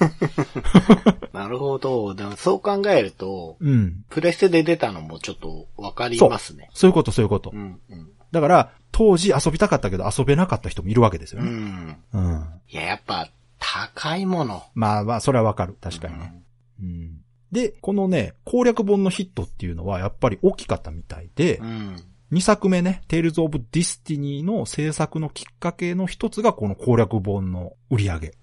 [1.34, 2.14] なるほど。
[2.14, 4.06] でもそう考えると、うん。
[4.10, 6.70] プレステで出たのもちょっとわかりますね。
[6.74, 7.58] そういうこと、そういうことう。
[7.58, 8.10] ん、うん。
[8.32, 11.52] だから、当時遊びたかったけど遊べなかった人もいるわけですようね。
[11.52, 11.98] ん。
[12.14, 12.46] うん。
[12.70, 13.30] いや、やっぱ、
[13.60, 14.64] 高いもの。
[14.74, 15.78] まあまあ、それはわかる。
[15.80, 16.44] 確かにね。
[16.82, 17.22] うん。
[17.52, 21.96] で、このね、攻略本のヒットっていうのはやっぱり大きかったみたいでう、ん。
[22.32, 28.34] 2作目ね、Tales of Destiny の制作のきっかけの一つがこの攻略本の売り上げ。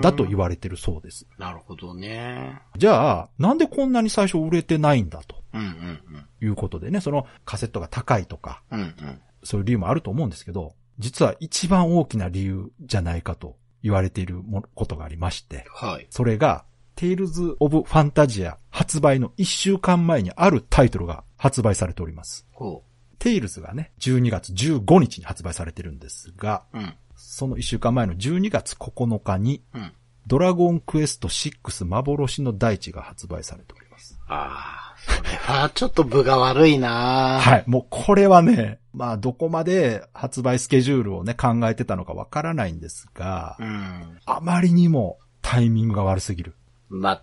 [0.00, 1.26] だと言われてるそうです。
[1.38, 2.60] なるほどね。
[2.76, 6.00] じゃあ、なんでこんなに最初売れてないんだとうん、うん、
[6.40, 8.80] いうことでね、そのカセットが高いとか、うん。
[8.80, 9.20] うん、うん。
[9.44, 16.06] そういう理由もあると思うんですけど、実は一番大きな理由じゃないかと言われているもことがありまして、はい。
[16.10, 16.64] それが、
[16.96, 22.46] Tales of Fantasia 発売の1週間前にあるタイトルが発売されております。
[22.52, 22.82] ほ
[23.18, 26.78] Tales がね、12月15日に発売されてるんですが、う。
[26.78, 26.94] うん。
[27.22, 29.92] その1週間前の12月9日に、うん。
[30.26, 34.18] ドラゴンクエスト6幻の大地が発売されております。
[34.28, 37.64] ああ、それはちょっと分が悪いな はい。
[37.66, 44.18] もうこれはね、まあどこまで発売スケジュールをね考えてたのかわからないんですが、うん。
[44.26, 46.54] あまりにもタイミングが悪すぎる。
[46.88, 47.22] ま、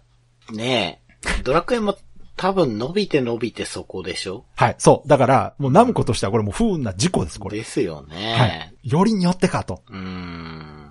[0.52, 1.98] ねえ、ドラクエも
[2.40, 4.46] 多分伸びて伸びてそこでしょ？
[4.56, 4.76] はい。
[4.78, 5.08] そう。
[5.10, 7.58] だから、もうナムコとしてはこれもう不運な事故です、これ。
[7.58, 8.74] ですよはね。
[8.82, 8.90] い。
[8.90, 9.82] よりによってかと。
[9.90, 10.86] うーん。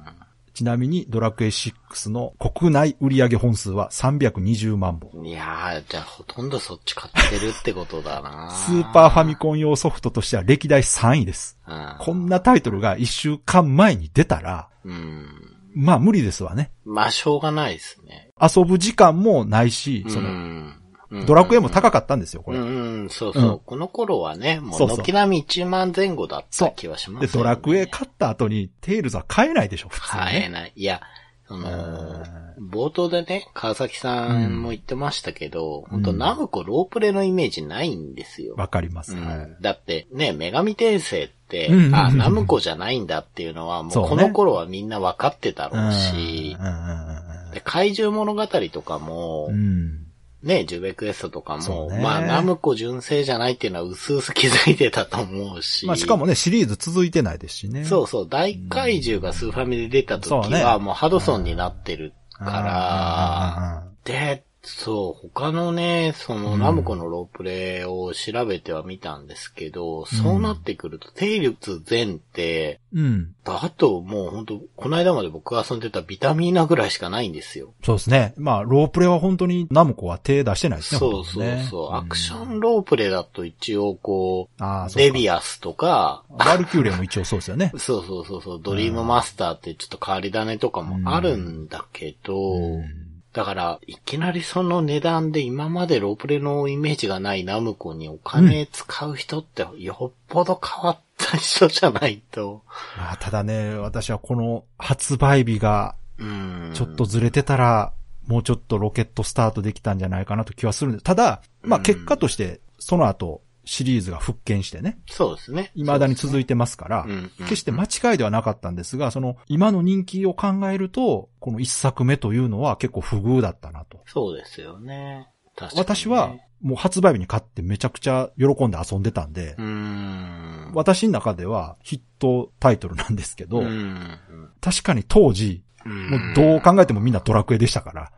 [0.53, 5.25] ちなみにドラクエ6の国内売上本数は320万本。
[5.25, 11.57] いやー、じゃあほとんどそっち買ってるってことだなスーパーファミコン用ソフトとしては歴代3位です。
[11.67, 15.29] ンこんなタイトルが1週間前に出たら、うん。
[15.75, 16.73] まあ無理ですわね。
[16.85, 18.33] まあ、しょうがないですね。
[18.39, 20.75] 遊ぶ時間もないし、その、うん
[21.11, 22.59] ドラクエも高かったんですよ、これ。
[22.59, 27.33] うんうん、そうそう、うんこの頃はね、もう軒並み1万前後だった気はしますね。
[27.33, 30.27] ドラクエ買った後にテイルズは買えないでしょ、普通に、ね。
[30.27, 30.73] 買えない。
[30.75, 31.01] いや、
[31.47, 32.23] その、
[32.61, 38.55] 冒頭でね、川崎さんも言ってましたけど、本当ナムコロープレのイメージないんですよ。
[38.57, 39.17] わかります。
[39.17, 39.57] うんはい。
[39.61, 50.08] だってね、女神転生って、うんうんうんあ、ナムコじゃないんだっていうのは、もうこの頃はみんな分かってたろうし、うんうんで怪獣物語とかも、うんうん。
[50.43, 52.01] ね、ジュベクエストとかも、ね。
[52.01, 55.87] まあ、ナムコ純正じゃないっていうのは薄々気づいてたと思うし。
[55.87, 57.85] まあしかもね、シリーズ続いてないですしね。
[57.85, 62.47] そうそう、大怪獣がスーファミで出た時はもうハドソンになってるうん。
[62.47, 63.95] から、うん。
[64.05, 64.45] で、
[64.77, 73.35] そう、他のね、そのうんナムコのロープレイを調べてはみたんですけど、んそうなってくると、テイルズ全って、うん。
[73.45, 77.73] あともう本当この間まで僕が遊んでたビタミーナぐらいしかないんですよ。
[77.83, 78.35] そうですね。
[78.37, 80.99] まあ、ロープレは本当にナムコは手出してないですね。
[80.99, 81.95] そうそうそう。
[81.95, 87.73] アクションロープレイだと一応こう、そうかデビアスとか、バルキューレも一応そうですよね。
[87.79, 93.08] そうそうそうそう、ドリームマスターってちょっと変わり種とかもあるんだけど、うん
[93.39, 102.63] だから、いきなりその値段で今までロープレイのイメージがないナムコにお金使う人ってよっぽど変わった人じゃないと。
[102.97, 106.73] まあ、ただね、私はこの発売日がうん。
[106.75, 107.93] ちょっとずれてたら、
[108.27, 111.05] もうちょっとロケットスタートできたんじゃないかなと気はするんです。
[111.05, 115.71] ただ、まあうん結果として、その後、シリーズが復権してね、そうですね。
[115.75, 124.01] 未だに続いてますから、うんうん決して間違いではなかったんですが、その、今の人気を考えると、この一作目というのは結構不遇だったなと。
[124.07, 124.87] そうですよね。
[124.97, 125.29] ね
[125.77, 130.73] 私は、もう発売日に買ってめちゃくちゃ喜んで遊んでたんで、ん。
[130.75, 134.19] 私の中ではヒットタイトルなんですけど、うん。
[134.63, 138.13] 確かに当時、うんもうどう考えてもみんなドラクエでしたから、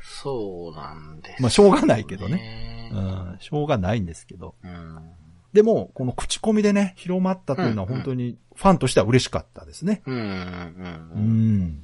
[0.00, 2.71] そうなんです、まあしょうがないけどね。
[2.92, 4.54] ねうん、しょうがないんですけど。
[4.62, 5.10] うん。
[5.52, 10.02] でも、この口コミでね、広まったというのは本当にファンとしては嬉しかったですね。
[10.06, 10.14] うん。
[10.14, 10.22] うん。
[10.22, 10.28] う
[11.14, 11.62] うん。
[11.64, 11.82] ん。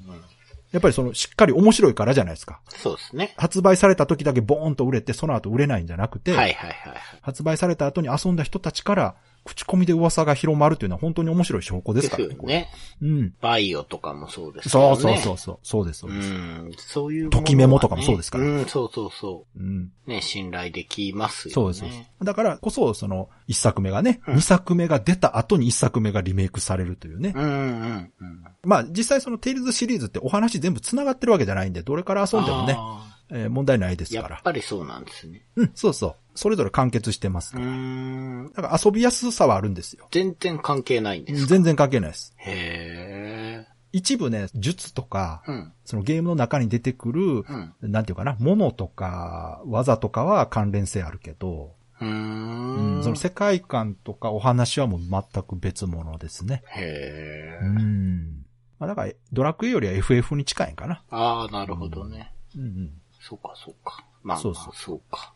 [0.72, 2.60] やっぱりその、しっかり面白いからじゃないですか。
[2.68, 3.34] そうですね。
[3.36, 7.02] 発売された時だけボーンと売れて、その後売れないんじゃなくて、はいはいはいはい。
[7.22, 9.14] 発売された後に遊んだ人たちから、
[9.48, 12.34] 口コミで噂が広まるというのは本当に面白い証拠ですからね。
[12.34, 12.68] よね。
[13.00, 13.34] うん。
[13.40, 14.96] バイオとかもそうですそうね。
[14.96, 15.58] そうそうそう。
[15.62, 16.30] そうです、そううです。
[16.30, 16.70] ん。
[16.76, 19.90] そういう、ときメモとかもそうですからうん、そうそうそうん。
[20.06, 20.10] う。
[20.10, 21.54] ね、信頼できますよね。
[21.54, 21.80] そうです。
[21.80, 27.32] そうですだからこそ、その、一作目がね、うん二作目が出た後に一作目がリメイクされるというね。
[27.34, 28.44] うんうんうん。
[28.64, 34.40] まあ、実際そのテイルズシリーズってお話全部繋がってるわけじゃないんで、どれから遊んでもね、あえー問題ないですーやっから。
[34.42, 35.42] ぱりそうなんですね。
[35.56, 36.14] うん、そうそう。
[36.34, 37.60] それぞれ完結してますう。
[37.60, 38.52] ーん。
[38.54, 40.06] だから遊びやすさはあるんですよ。
[40.10, 41.48] 全然関係ないんですか？
[41.48, 42.34] 全然関係ないです。
[42.38, 45.50] へ一部ね、術とか、ー。
[45.52, 45.72] うん。
[45.84, 47.74] そのゲームの中に出てくる、うん。
[47.82, 52.06] なんていうかな、ものとか、技とかは関連性あるけど、うー。
[52.06, 56.62] うんん、その世界観とかお話はもう全く別物ですね。
[56.76, 57.66] へー。
[57.66, 58.44] うん。
[58.78, 61.02] まあだから、ドラクエよりは FF に近いんかな。
[61.10, 62.32] ああ、なるほどね。
[62.56, 62.92] うんうん。
[63.28, 64.04] そうか、そうか。
[64.22, 65.32] まあ、そうそうまあそうか。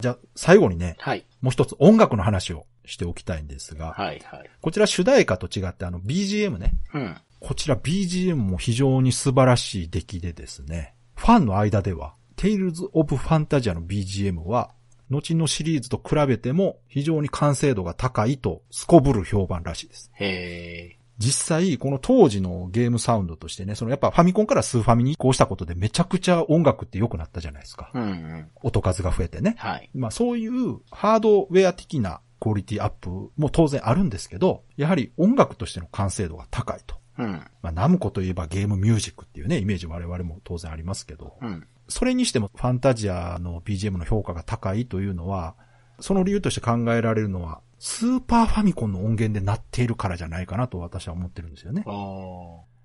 [0.00, 1.24] じゃあ、最後にね、はい。
[1.40, 4.50] もう一つ音楽の話をしておきたいんですが、はい、はい。
[4.60, 6.72] こちら主題歌と違ってあの BGM ね。
[6.94, 7.16] うん。
[7.40, 14.70] こちら BGM も非常に素晴らしい出来でですね、ファンの間では、Tales of Fantasia の BGM は、
[15.08, 20.10] 後のシリーズと比べても非常に完成度が高いとすこぶる評判らしいです。
[20.14, 27.90] へ実際、この当時のゲームサウンドとしてね、そのやっぱファミコンからスーファミに移行したことでめちゃくちゃ音楽って良くなったじゃないですか。
[27.94, 28.00] ー。
[28.00, 28.48] うん、うん。
[28.62, 29.54] 音数が増えてね。
[29.58, 29.90] はい。
[29.94, 36.96] まあそういうハードウェア的なクオリティアップも当然あるんですけど、やはり音楽としての完成度が高いと。
[37.18, 37.32] うん。
[37.60, 41.66] まあナムコといえばゲームミュージックっていうね、イメージ我々も当然ありますけど、うん。
[41.88, 45.54] それにしてもファンタジアの BGM の評価が高いというのは、
[45.98, 51.82] その理由として考えられるのは、スーパーファミコンの音源で鳴っているからじゃないかなと私は思ってるんですよね。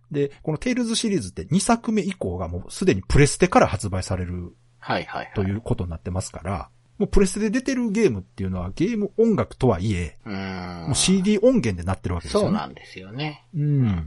[0.10, 5.32] で、このテイルズシリーズって2作目以降がもうすでにプレステから発売されるはい、はい、はい。
[5.36, 10.18] ということになってますから、もうプレステで出てるゲームっていうのはゲーム音楽とはいえ。
[10.26, 12.48] もう CD 音源でなってるわけですよね。
[12.48, 13.46] そうなんですよね。
[13.54, 14.02] ううん、うんん。、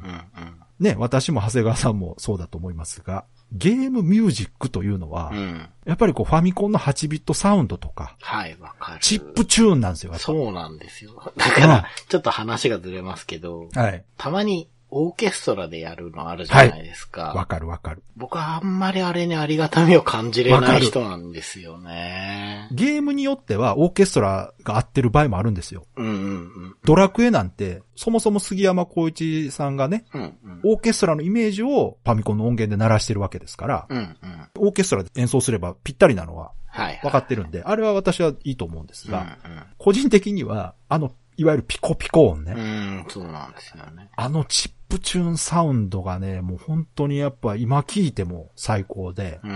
[0.80, 5.38] ね、私も長谷川さんもそうだと思いますが、ゲームミュージックというのは、うん。
[5.38, 5.68] うん。
[5.86, 9.00] やっぱりこうファミコンの8ビットサウンドとか、はい、わかる。
[9.00, 10.14] チップチューンなんですよ。
[10.14, 11.32] そうなんですよ。
[11.36, 14.04] だから、ちょっと話がずれますけど、はい。
[14.16, 17.34] たまにオーケストラでやるのあるじゃないですか。
[17.34, 18.02] わかるわかる。
[18.16, 22.68] 僕はあんまりあれにありがたみを感じれない人なんですよね。
[22.72, 25.84] ゲームによってはオーケストラが合ってる場合もあるんですよ。
[25.96, 30.20] うんうんドラクエなんて、そもそも杉山浩一さんがね、うん。
[30.20, 30.60] うんうん。
[30.64, 34.16] オーケストラのイメージをファミコンの音源で鳴らしてるわけですから、うんうん。
[34.56, 37.00] オーケストラで演奏すればぴったりなのははい、はい。
[37.02, 39.36] 分かってるんで、あれは私はいいと思うんですうんが、
[39.76, 42.60] 個人的には、あの、いわゆるピコピコ音ね、うん。
[42.60, 42.64] う
[43.02, 44.10] ん、そうなんですよね。
[44.16, 49.50] あのチップチューンサウンドがね、もう本当にやっぱ今聞いても最高で、うん。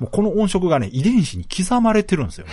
[0.00, 2.46] もうこの音色がね、遺伝子に刻まれてるんですよ。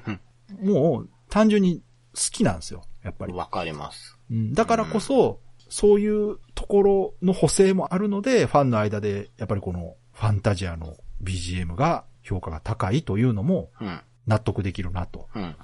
[0.62, 1.82] もう単純に
[2.14, 3.32] 好きなんですよ、やっぱり。
[3.32, 4.18] わかります。
[4.30, 14.00] うんだからこそ、そういうところの補正もあるので、ファンの間で、やっぱりこのファンタジアの BGM が評価が高いというのもうん。
[14.26, 15.28] 納得できるなと。
[15.34, 15.42] うん。
[15.42, 15.54] うん。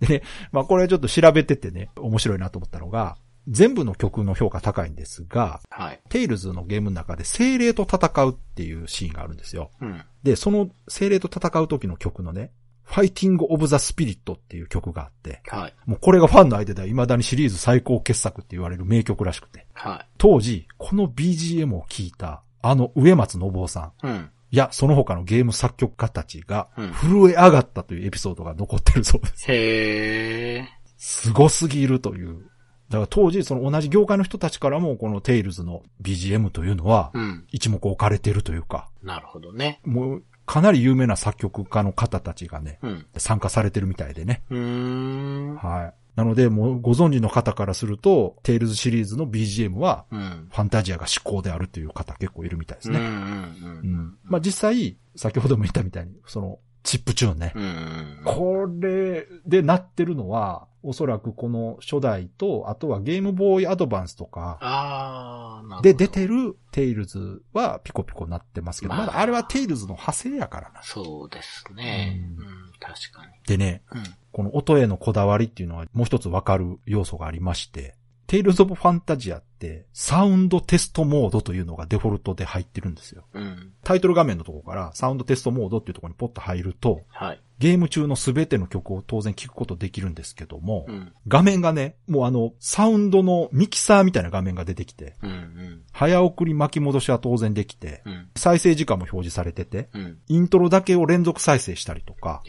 [0.00, 3.16] でね、まあこれちょっと調べててね、面白いなと思ったのが、
[3.48, 6.00] 全部の曲の評価高いんですが、はい。
[6.08, 9.70] テイルズのゲームの中で精霊と戦うっていうシーンがあるんですよ。
[9.80, 10.02] うん。
[10.22, 12.52] で、その精霊と戦う時の曲のね、
[12.84, 15.74] ファイティング・オブ・ザ・スピリットっていう曲があって、はい。
[15.86, 20.08] もうこれがファンの間では未だにシリーズ最高傑作って言われる名曲らしくて、はい。
[20.18, 24.30] 当時、この BGM を聴いた、あの植松信夫さん、うん。
[24.50, 29.50] いや、その他のゲーム作曲家たちがうん、震え上がったというエピソードが残ってるそうです。
[29.50, 30.68] へえ。
[30.96, 32.50] すごすぎるという。
[32.90, 37.44] だから当時、その同じ業界の人たちからも、このテイルズの BGM というのは、うん。
[37.50, 39.80] 一目置かれてるというか、なるほどね。
[39.84, 43.06] もう、かなり有名な作曲家の方たちがね、うん。
[43.16, 44.42] 参加されてるみたいでね。
[44.50, 45.94] はい。
[46.16, 50.48] なので、もうご存知の方からすると、テイルズシリーズの BGM は、うん。
[50.50, 52.96] ファンタジアが至高であるという方結構いるみたいですうん。
[52.96, 52.98] う。
[53.00, 53.06] ね。
[53.06, 54.18] うんん。
[54.24, 57.52] まあ実際、先ほども言ったみたいに、その、チップチューンね。
[57.56, 58.20] うん。
[58.24, 65.62] これで鳴ってるのは、おそらくこの初代と、あとはゲームボーイアドバンスとか。
[65.82, 70.82] で出てるテイルズはピコピコ鳴ってますけど、まあまだあれはテイルズの派生やからな。
[70.82, 72.20] そうですね。
[72.38, 72.72] ううんん。
[72.78, 73.32] 確かに。
[73.46, 74.02] でね、うん。
[74.30, 79.53] この音へのこだわりっていうのはもう一つわかる要素がありまして、テイルズ・オブ・ファンタジアって、
[79.92, 83.24] サウンドテストモードというのがデフォルトで入ってるんですよ。
[83.34, 83.72] うん。
[83.82, 87.40] タイトル画面のところからサウンドテストモードっていうところにポッと入ると、はい。
[87.58, 91.12] ゲーム中のすべての曲を当然聴くことできるんですけども、うん。
[91.28, 95.30] 画面がね、もうあの、サウンドのミキサーみたいな画面が出てきて、うん。
[95.30, 95.82] うん。
[95.92, 98.28] 早送り巻き戻しは当然できて、うん。
[98.36, 100.18] 再生時間も表示されてて、うん。
[100.26, 102.42] イントロだけを連続再生したりとか。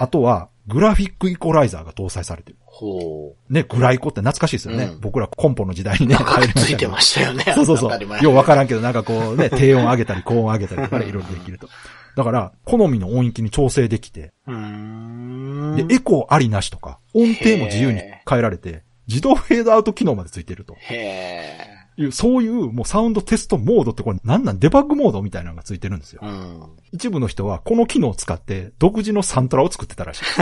[0.00, 2.58] あとは、グラフィックイコライザーが搭載されてる。
[2.64, 4.84] ほね、グライコって懐かしいですよね。
[4.84, 6.22] うん僕らコンポの時代にね、う。
[6.22, 7.44] なんかくっついてましたよね。
[7.54, 11.68] そうそうそうようわからんけど、なんかこうね、低音上げたり高音上げたりとかね、 いろいろできると。
[12.16, 15.86] だから、好みの音域に調整できて、うーん。
[15.88, 21.79] で、エコーありなしとか、音程も自由に変えられて、自動フェードアウト機能までついてるとへえ。
[21.96, 24.58] いう、そういうもうサウンドテストモードってこれなんなん？
[24.58, 26.26] デバッグモードみたいなのがついてるんですよう。
[26.26, 26.70] ん。
[26.92, 30.24] 一部の人はこの機能を使って独自のサントラを作ってたらしい。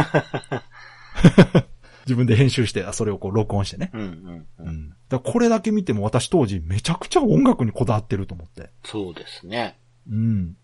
[2.06, 3.90] 自分で編集して、あそれをこう録音してね。
[3.92, 4.00] うん。
[4.00, 4.08] うん。
[4.08, 4.46] う。
[4.60, 4.96] うんん。
[5.10, 8.70] だこれだけ見ても私当時めちゃくちゃ音楽にこだわってると思って。
[8.84, 9.78] そうですね。
[10.10, 10.56] うん。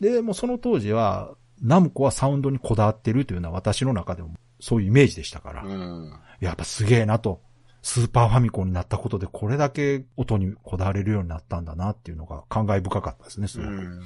[0.00, 5.62] で、もうその当時は、ナムコはサウンドにこだわってるというのは私の中でもそういうイメージでしたから。
[5.62, 6.12] うん。
[6.40, 7.40] やっぱすげえなと。
[7.82, 13.74] スーパーファミコンになったことでこれだけ音にこだわれるようになったんだなっていうのが感慨深かったですね、すうごく。
[13.74, 14.00] ん。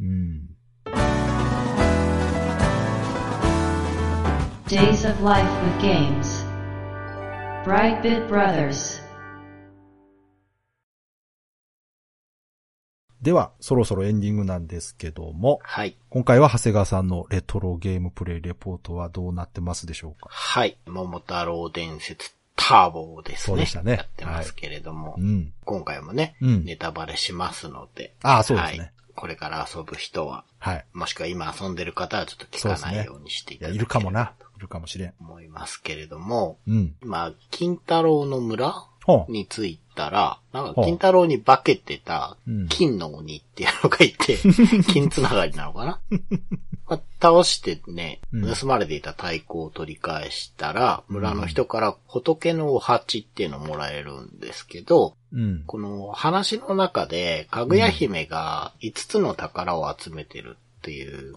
[0.00, 0.56] うん。
[4.66, 6.46] Days of Life with Games.
[7.64, 9.02] Brightbit Brothers.
[13.20, 15.98] では、そろそろエンディングなんですけども、はい。
[16.08, 20.30] 今回は長谷川さんのレトロゲームプレイレポートはどうなってますでしょうか？
[20.30, 20.78] はい。
[20.86, 23.44] 桃太郎伝説ターボですね。
[23.46, 25.52] そうでしたねやってますけれども、うん。
[25.64, 28.78] 今回もね、うんネタバレしますので、ああ、そうですね。
[28.78, 28.92] はい。
[29.14, 30.84] これから遊ぶ人は、はい。
[30.92, 34.32] もしくは今遊んでる方はちょっと聞かないようにしていただければいるかもな。
[34.56, 35.08] いるかもしれん。
[35.10, 36.94] と思いますけれども、うん。
[37.02, 38.86] 今、金太郎の村。
[39.28, 44.38] に着いたら、なんか金太郎に化けてたうん金の鬼っていうのがいて、
[44.92, 45.86] 金つながりなのかな？
[45.86, 46.20] まあ
[47.20, 55.62] 倒してね、うん盗まれていた太鼓を取り返したら、村の人から仏のお鉢っていうのをもらえるんですけど、うん。
[55.66, 61.34] この話の中で、かぐや姫が5つの宝を集めてるっていう。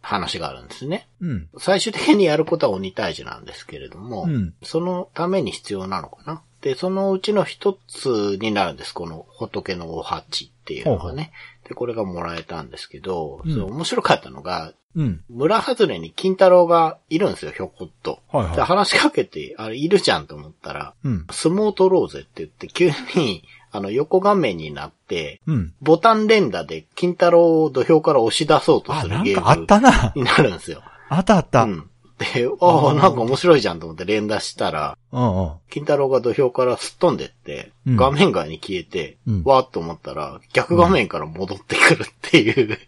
[0.00, 1.08] 話があるんですね。
[1.20, 1.48] うん。
[1.58, 6.42] 最終的にやることは鬼退治なんですけれども、うんそのために必要なのかな？
[6.62, 8.94] で、そのうちの一つになるんです。
[8.94, 11.32] この仏のお鉢っていうのがね。
[11.68, 15.24] で、これがもらえたんですけど、うん面白かったのが、うん。
[15.28, 18.22] 村外れに金太郎がいるんですよ、ひょこっと。
[18.32, 18.60] で、はいはい。
[18.60, 21.26] 話しかけて、あれいるじゃんと思ったら、うん。
[21.30, 25.74] 相撲取ろうぜって言って、急に、 あの、横画面になって、うん。
[25.82, 30.12] ボタン連打で金太郎を土俵から押し出そうとあ、すなるゲームんかあったな。
[30.14, 30.82] になるんですよ。
[31.08, 31.64] あったあった。
[31.64, 31.90] うん
[32.60, 35.52] ああ、なんか面白いじゃんと思って連打したら、うん。
[35.70, 37.96] 金太郎が土俵からすっ飛んでって、うん。
[37.96, 39.42] 画面外に消えて、うん。
[39.44, 42.78] わーっと思ったら、逆画面から戻ってくるっていう。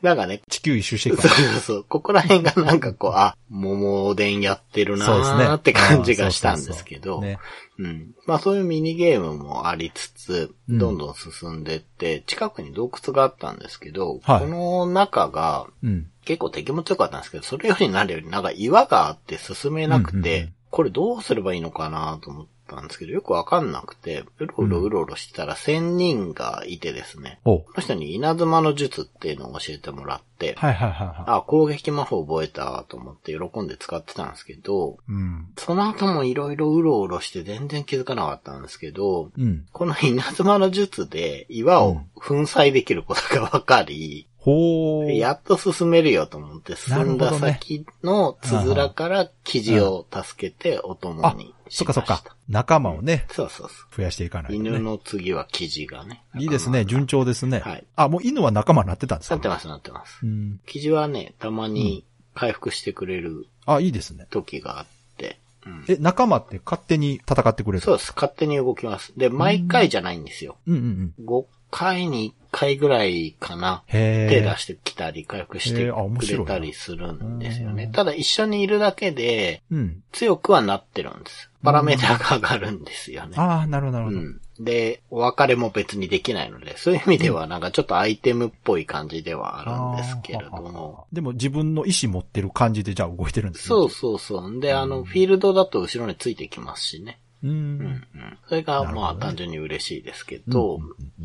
[0.00, 7.38] なんかね、地球一周していくそうかそうそう、ここら辺がなんかこう、あ、桃電やってるなーって感じがしたんですけど、ね。
[7.82, 8.14] うん。
[8.26, 16.08] まあそういうミニゲームもありつつ、うんどんどん進んでって、近くに洞窟があったんですけど、はいこの中がうん。
[16.24, 31.24] 結構敵も強かったんですけど、それよりなるよりなんか岩があって進めなくて、うんうんうんこれどうすればいいのかなと思っったんですけど、よくわかんなくて、うろうろうろうろしてたら仙人がいてですね、おうこの人に稲妻の術っていうのを教えてもらって、はいはいはいはい。
[31.26, 35.48] あ、攻撃魔法覚えたと思って喜んで使ってたんですけど、うん。
[35.56, 39.66] その後もいろいろうろうろして全然気づかなかったんですけど、うん。
[39.72, 45.18] この稲妻の術で岩を粉砕できることが分かり、ほー。
[45.18, 51.92] やっと進めるよと思って進んだ先のつづらから生地を助けてお供あに、しそっか。
[51.94, 52.22] そっか。
[52.48, 54.52] 仲間をね、そうそうそ増やしていかなう。
[54.54, 54.68] いと、ね。
[54.70, 56.22] 犬の次は生地がね。
[56.38, 56.84] いいですね。
[56.84, 57.60] 順調ですね。
[57.60, 59.36] はいあ、もう犬は仲間になってたんですか？
[59.36, 60.18] なってますなってます。
[60.22, 60.60] うん。
[60.66, 62.04] 生地はね、たまに
[62.34, 64.26] 回復してくれるあ、いいですね。
[64.30, 65.38] 時があって。
[65.64, 68.12] うんえ、仲間って勝手に戦ってくれるそうです。
[68.14, 69.12] 勝手に動きます。
[69.16, 70.56] で、毎回じゃないんですよ。
[70.66, 71.26] うんうんうん。
[71.26, 73.82] 5回に1回ぐらいかな。
[73.86, 74.56] へ手出ー。
[74.58, 77.84] してきたり、回復してくれたりするんですよね。
[77.84, 80.02] うんただ一緒にいるだけでうん。
[80.12, 81.50] 強くはなってるんです。
[81.64, 83.34] パラメーターが上がるんですよね。
[83.36, 84.18] ああ、なるほどなるほど。
[84.18, 84.40] うん。
[84.60, 91.06] で、お別れも別にできないので、そういう意味ではなんかちょっとアイテムっぽい感じではあるんですけれども。
[91.12, 93.68] でも自分の意思持ってる感じでじゃあ動いてるんですね。
[93.68, 94.60] そうそうそう。
[94.60, 97.18] で、あの、フィールドだと後ろについてきますしね。
[97.42, 97.48] う。
[97.48, 98.38] うんんうん。
[98.48, 100.80] それが、まあ単純に嬉しいですけうんど、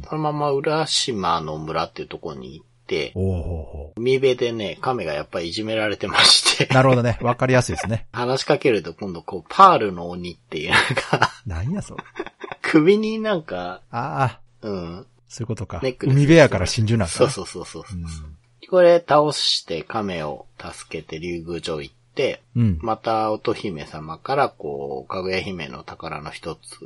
[0.09, 3.13] そのまま浦島の村っていうところに行って、
[3.95, 7.19] 海辺でね、亀がやっぱりいじめられてましてう。、なるほどね。
[7.21, 8.07] わかりやすいですね。
[8.13, 12.03] 話しかけると今度こう、パールの鬼っていう、なんか、何やそれ。
[12.61, 15.05] 首になんか、ああ、うん。
[15.27, 15.79] そういうことか。
[15.83, 17.11] ネックレス海辺やから真珠なんだ。
[17.11, 17.83] そうそうそうそう。
[17.91, 18.05] うん。
[18.69, 21.96] これ倒して亀を助けて竜宮城行って、
[22.55, 22.79] うん。
[22.81, 26.79] また乙姫様からこう、かぐや姫の宝の一つ、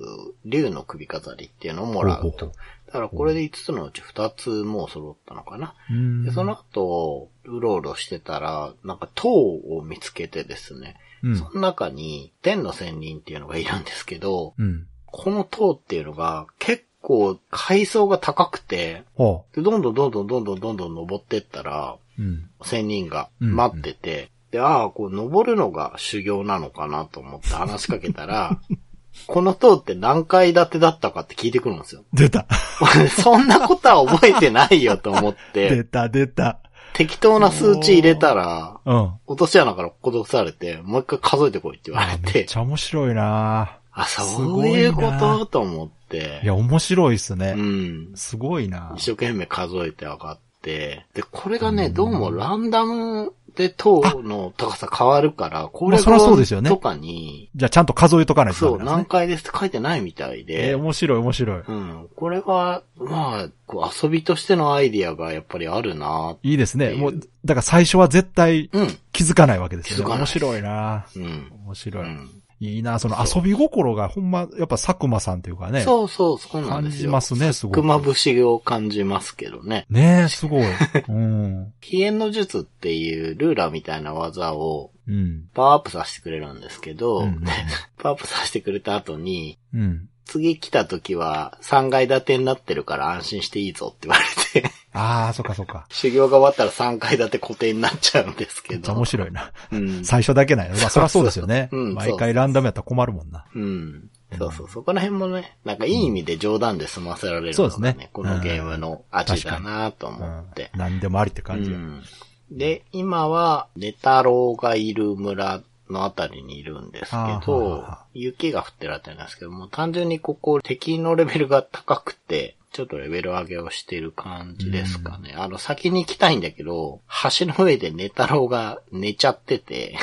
[0.46, 2.54] 竜の首飾りっていうのをもらうと。
[2.88, 5.76] だからこれで5つのうち2つもう揃ったのかな。
[5.90, 11.38] うんで、その後、うろうろしてたら、なんか塔を見つけてですね、うん。
[11.38, 14.88] その中に天の仙人っていうのがいるんですけど、うん。
[15.06, 22.22] この塔っていうのが結構階層が高くて、ほでどんどんどんどんどんどんどんどん登ってったら、う。
[22.22, 22.50] うん。
[22.64, 28.60] 仙人が待ってて、で、ああ、こう登るのが修行なのかなと思って話しかけたら、
[29.28, 32.04] この塔って何階建てだったかって聞いてくるんですよ。
[32.14, 32.46] 出た。
[33.22, 36.60] そんなことは覚えてないよと思って、出た、出た。
[36.94, 39.12] 適当な数値入れたら、うん。
[39.28, 45.46] 落とし穴から戻されて、もう一回数えてこいって言われ、あめってちゃ面白いなあ、すそうごいうこと？
[45.46, 47.54] と思ってい、や、面白いっすうね。
[47.54, 48.12] ん。
[48.16, 58.84] すごいな一生懸命数えて上がって、で、これがね、うんどうもランダムで塔の高さ変わるから、攻略まあそりゃそうですよねとかに、じゃあちゃんと数えとかないとそう。
[58.84, 61.64] 何回ですって書いてないみたいで、えー、面白い、面白い。
[61.68, 62.08] うん。
[62.16, 66.94] これは、まあ、こう遊びとしてのアイディアがやっぱりあるないいですね。
[66.94, 68.98] もう、だから最初は絶対うん。
[69.12, 70.04] 気づかないわけですよね。
[70.04, 71.52] 気づかない面白いなうん。
[71.66, 72.06] 面白い。
[72.06, 72.41] うん。
[72.62, 75.82] いいなその遊び心がほんま、やっぱ佐久間さんっていうかね。
[75.82, 77.02] そうそう、そうなん感ですよ。
[77.02, 77.76] じますね、すごい。
[77.76, 79.88] 熊節を感じますけどね。
[79.90, 80.64] ねえ、すごい。
[81.10, 81.74] うん。
[81.82, 85.46] 飛燕の術っていうルーラーみたいな技をうん。
[85.56, 87.44] パワーアップさせてくれるんですけど、うん
[87.98, 90.08] パワーアップさせてくれた後に、うん。
[90.26, 94.18] 次来た時は3階建てになってるから安心していいぞって言わ
[94.54, 95.86] れて、ああ、そっかそっか。
[95.90, 98.94] 修行が終わったら3階建て固定になっちゃうんですけど。
[98.94, 99.52] 面白いな。
[99.72, 100.06] うん。
[100.06, 100.74] 最初だけなんや。
[100.76, 101.70] まあ、そりゃそうですよね。
[101.72, 103.46] そうん毎回ランダムやったら困るもんな。
[103.56, 104.10] うん。
[104.38, 110.80] そうそう、そこら辺もね、なんかいい意味で冗談で済ませられるそうですのがね、ねこのゲームの味だなと思ってうん。。
[110.80, 111.78] 何でもありって感じや。
[111.78, 112.04] うん
[112.52, 117.16] で、今は、ネタロウがいる村のあたりにいるんですけ
[117.46, 125.34] どはあ、雪が降ってるあたりなんですけども、単純にここ敵のレベルが高くて、ちょっとレベル上げをしてる感じですかね。
[125.36, 127.02] あの、先に行きたいんだけど、
[127.38, 129.98] 橋の上でネタロウが寝ちゃってて、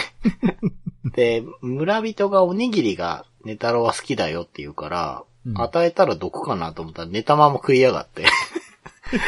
[1.16, 8.26] で、村人がおにぎりがネタロウは好きだよって言うから、うん与えたら毒かなと思ったら寝たまま食いやがって。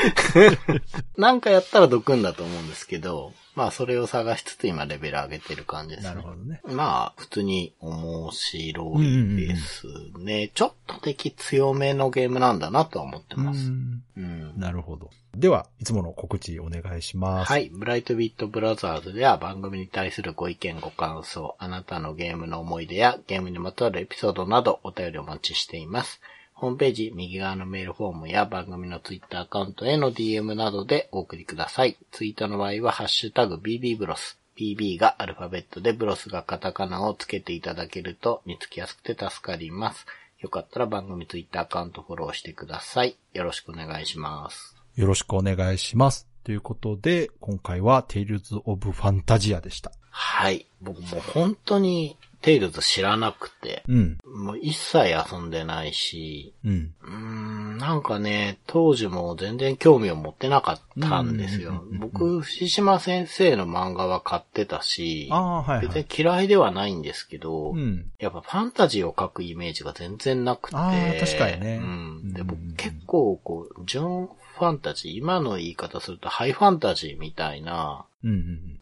[1.17, 6.15] なんかやったら毒んだと思うんですけど、まあそれを探しつつ今レベル上げてる感じですね。
[6.15, 6.63] なるほどね。
[6.65, 9.87] まあ、普通に面白いです
[10.19, 10.51] ね。
[10.55, 13.71] ちょっと敵強めのゲームなんだなとは思ってうます。
[13.71, 14.03] ん。
[14.17, 15.11] うんなるほど。
[15.37, 17.51] では、いつもの告知お願いします。。
[17.51, 17.69] はいい。
[17.71, 26.23] ブライトビットブラザーズでは番組に対するご意見ご感想、あなたのゲームの思い出やゲームにまつわるエピソードなどお便りお待ちしています。
[26.61, 31.97] ホームページ右側のメールフォームや番組のツイッターアカウントへの DM などでお送りください。
[32.13, 34.39] ツイートの場合はハッシュタグ BB ブロス。
[34.59, 40.05] BB がアルファベットでブロスがカタカナをつけていただけると見つけやすくて助かります。
[40.41, 43.17] よかったら番組ツイッターアカウントフォローしてください。
[43.33, 44.77] よろしくお願いします。
[44.97, 46.27] よろしくお願いします。
[46.45, 49.93] ということで、今回は Tales of Fantasia でした。
[50.11, 50.67] はい。
[50.83, 54.19] 僕もう本当にテイルズ知らなくて、うん。
[54.25, 56.95] もう一切遊んでないし、うん。
[57.03, 61.85] うーん、なんかね、当時も全然興味を持ってなかったんですよ。
[61.99, 66.07] 僕、藤島先生の漫画は買ってたしあ、あ、はい別にはい。
[66.19, 68.11] 嫌いではないんですけど、うん。
[68.19, 70.77] やっぱファンタジーを描くイメージが全然なくて。
[70.77, 72.33] あー確かにねうん。
[72.33, 74.29] で、うん僕結構こう、純
[74.61, 78.05] ファンタジー、今の言い方するとハイファンタジーみたいな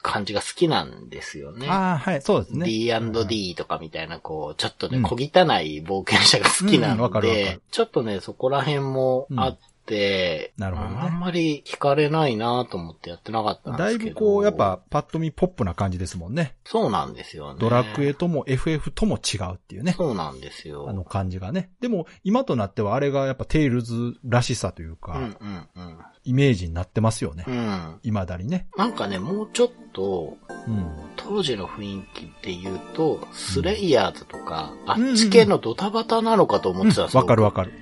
[0.03, 1.61] 感じが好きなんですようん。
[1.61, 1.69] ね。
[1.69, 2.67] ああ、はい、そうですね。
[2.67, 5.19] D&D とかみたいな、こう、ちょっとね、うん小汚
[5.61, 14.15] い冒険者が好きなうんで、ちょっとね、そこら辺もあって、なるほどねあんまり惹かれないなと思ってやってなかったんでだいすけど。
[14.15, 16.57] ぶこう、やっ、ぱ、パッと見ポップな感じですもんね。
[16.65, 17.61] そうなんですよね。
[17.61, 19.93] ドラクエとも FF とも違うっていうね。
[19.93, 20.89] そうなんですよ。
[20.89, 21.71] あの感じがね。
[21.81, 25.99] でも、今となってはあれがやっぱテイルズらしさというか、うんうんうん。
[26.29, 27.51] イメージになってますよねう。
[27.51, 28.01] ん。
[28.03, 28.67] 未だにね。
[28.77, 30.87] なんかね、もうちょっと、うん。
[31.17, 37.21] 当時の雰囲気っていうと、スレイヤーズとか、あうんっち系のドタバタなのかと思ってたんですよ。
[37.21, 37.73] わかるわかる。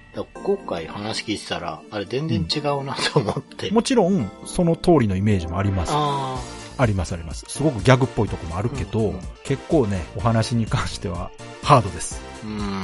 [0.45, 3.73] 今回話聞いてたら、あれ全然違うなと思って。
[3.73, 5.91] もちろん、その通りのイメージもあります。
[5.93, 6.39] あ
[6.79, 7.45] ありますあります。
[7.49, 11.31] すごくギャグっぽいとこもあるけど、うんうん結構ね、お話に関しては
[11.63, 12.21] ハードです。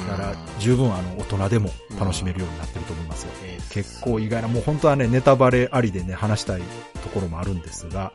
[0.08, 3.30] だから、十分あの、大人でも楽しめるようになってると思いますよ。
[3.44, 6.62] えー結構意外な、もう本当はね、ネタバレありでね、話したい
[7.02, 8.12] ところもあるんですが、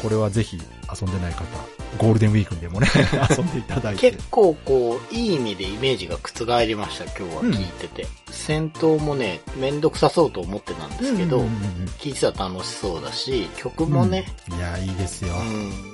[0.00, 1.44] これはぜひ遊んでない方、
[1.98, 2.88] ゴールデンウィークにでもね、
[3.36, 3.96] 遊んでいただうん。
[3.96, 4.10] いて。
[4.12, 8.06] 結構こう、いい意味でイメージが覆りました、今日は聞いてて。
[8.30, 15.34] 戦闘もね、めんどくさそうと思ってたんですけど、うんうんうん聞いてたら楽しそうだし、曲もね、うんいや、いいですよ。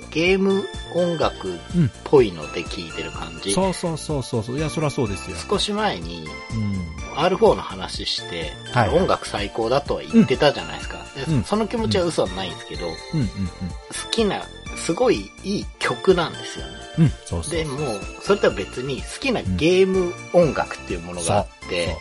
[0.09, 1.57] うんゲーム音楽っ
[2.03, 3.53] ぽいので聴いてる感じ。
[3.53, 4.57] そうそうそうそうそう。
[4.57, 5.37] いや、そりゃそうですよ。
[5.37, 6.99] 少し前にうん。
[7.15, 10.97] R4 の話して、はい音楽最高だとは言ってたじゃないですか。
[11.15, 14.43] でうんその気持ちは嘘はないんですけど、うんうん好きな、
[14.75, 16.73] すごいいい曲なんですよね。
[16.97, 17.03] うん。
[17.05, 17.53] うん、そうそう。
[17.53, 17.77] でも、
[18.21, 21.95] それとは別に好きなゲーム音楽っていうものがあって、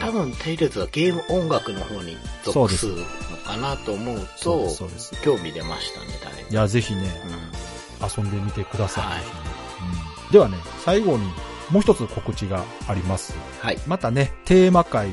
[0.00, 2.86] 多分テイルズはゲーム音楽の方に属す
[3.50, 5.20] かなと思うとそうです。
[5.22, 7.50] 興味出ましたね、だいぶいや、ぜひね、うん
[8.02, 9.04] 遊んでみてください。
[9.04, 11.24] はいうんではね、最後に
[11.70, 13.34] もう一つ告知があります。
[13.60, 13.78] はい。
[13.88, 15.12] またね、テーマ会を。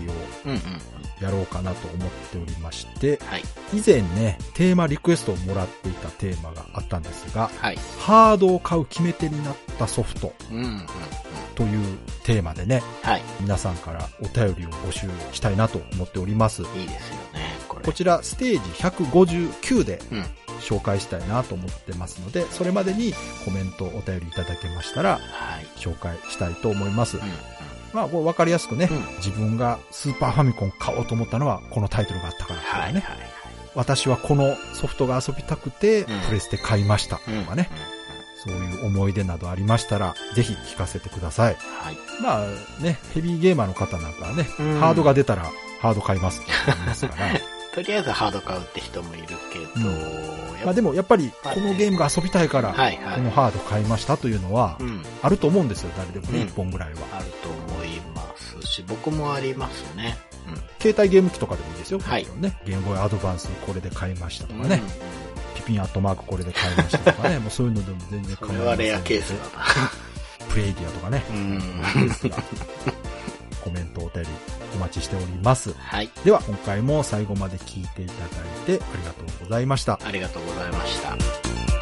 [1.20, 3.44] やろうかなと思っておりまして、はい。
[3.74, 7.80] 以前ね、テーマリクエストをもらっていたテーマがあったんですが、はい。
[8.00, 10.32] ハードを買う決め手になったソフト。
[11.56, 13.22] というテーマでね、はい。
[13.40, 16.62] 皆さんからお便りを募集したいなと思っております。
[16.62, 17.92] いいですよね、これ。
[17.92, 20.26] こちらステージ159でうん。
[20.60, 23.14] 紹介したいなと思ってますので、それまでに
[23.46, 25.20] コメント、お便りいただけましたらは
[25.62, 25.66] い。
[25.78, 27.18] 紹介したいと思います。
[27.18, 27.30] うんうん。
[27.94, 32.94] まあ、これ分かりやすくね、うん自分がスーパーファミコン買おうと思ったのはこのタイトルがあったからとかはい。
[32.94, 33.18] ね、はい。
[33.76, 37.70] 私はこのソフトが遊びたくて、んプレステ買いましたとうんかね、。
[38.44, 41.56] そういう思い出などありましたら、ぜひ聞かせてください。
[41.56, 41.98] はい。
[42.22, 45.44] まあね、ヘビーゲーマーの方なんかはね、うんハードが出たら
[45.82, 47.28] ハード買いますって言いますから、
[47.78, 55.04] とりあえずハード買うって人もいるけど、うんまあでもやっぱりこのゲームが遊びたいから、このハード買いましたというのはう、ん。
[55.22, 57.02] あると思うんですよ、誰でもね、うん一本ぐらいは。
[57.14, 60.18] あると思いますし、僕もありますね。
[60.48, 60.56] うん。
[60.82, 62.60] 携帯ゲーム機とかでもいいですよ、はいね。
[62.66, 64.82] ゲームボーイアドバンスこれで買いましたとかうんね、
[65.54, 69.92] ピピンアットマークこれで買いましたとかね、 もうそういうのでも全然そ構いませんのでれはレアケースだな。
[70.50, 71.62] プレイディアとかね、うん。
[73.68, 74.30] コメントお便り
[74.76, 75.74] お待ちしております。
[75.74, 76.10] はい。
[76.24, 78.26] では、今回も最後まで聞いていただ
[78.74, 80.00] いてありがとうございました。
[80.02, 81.77] ありがとうございました。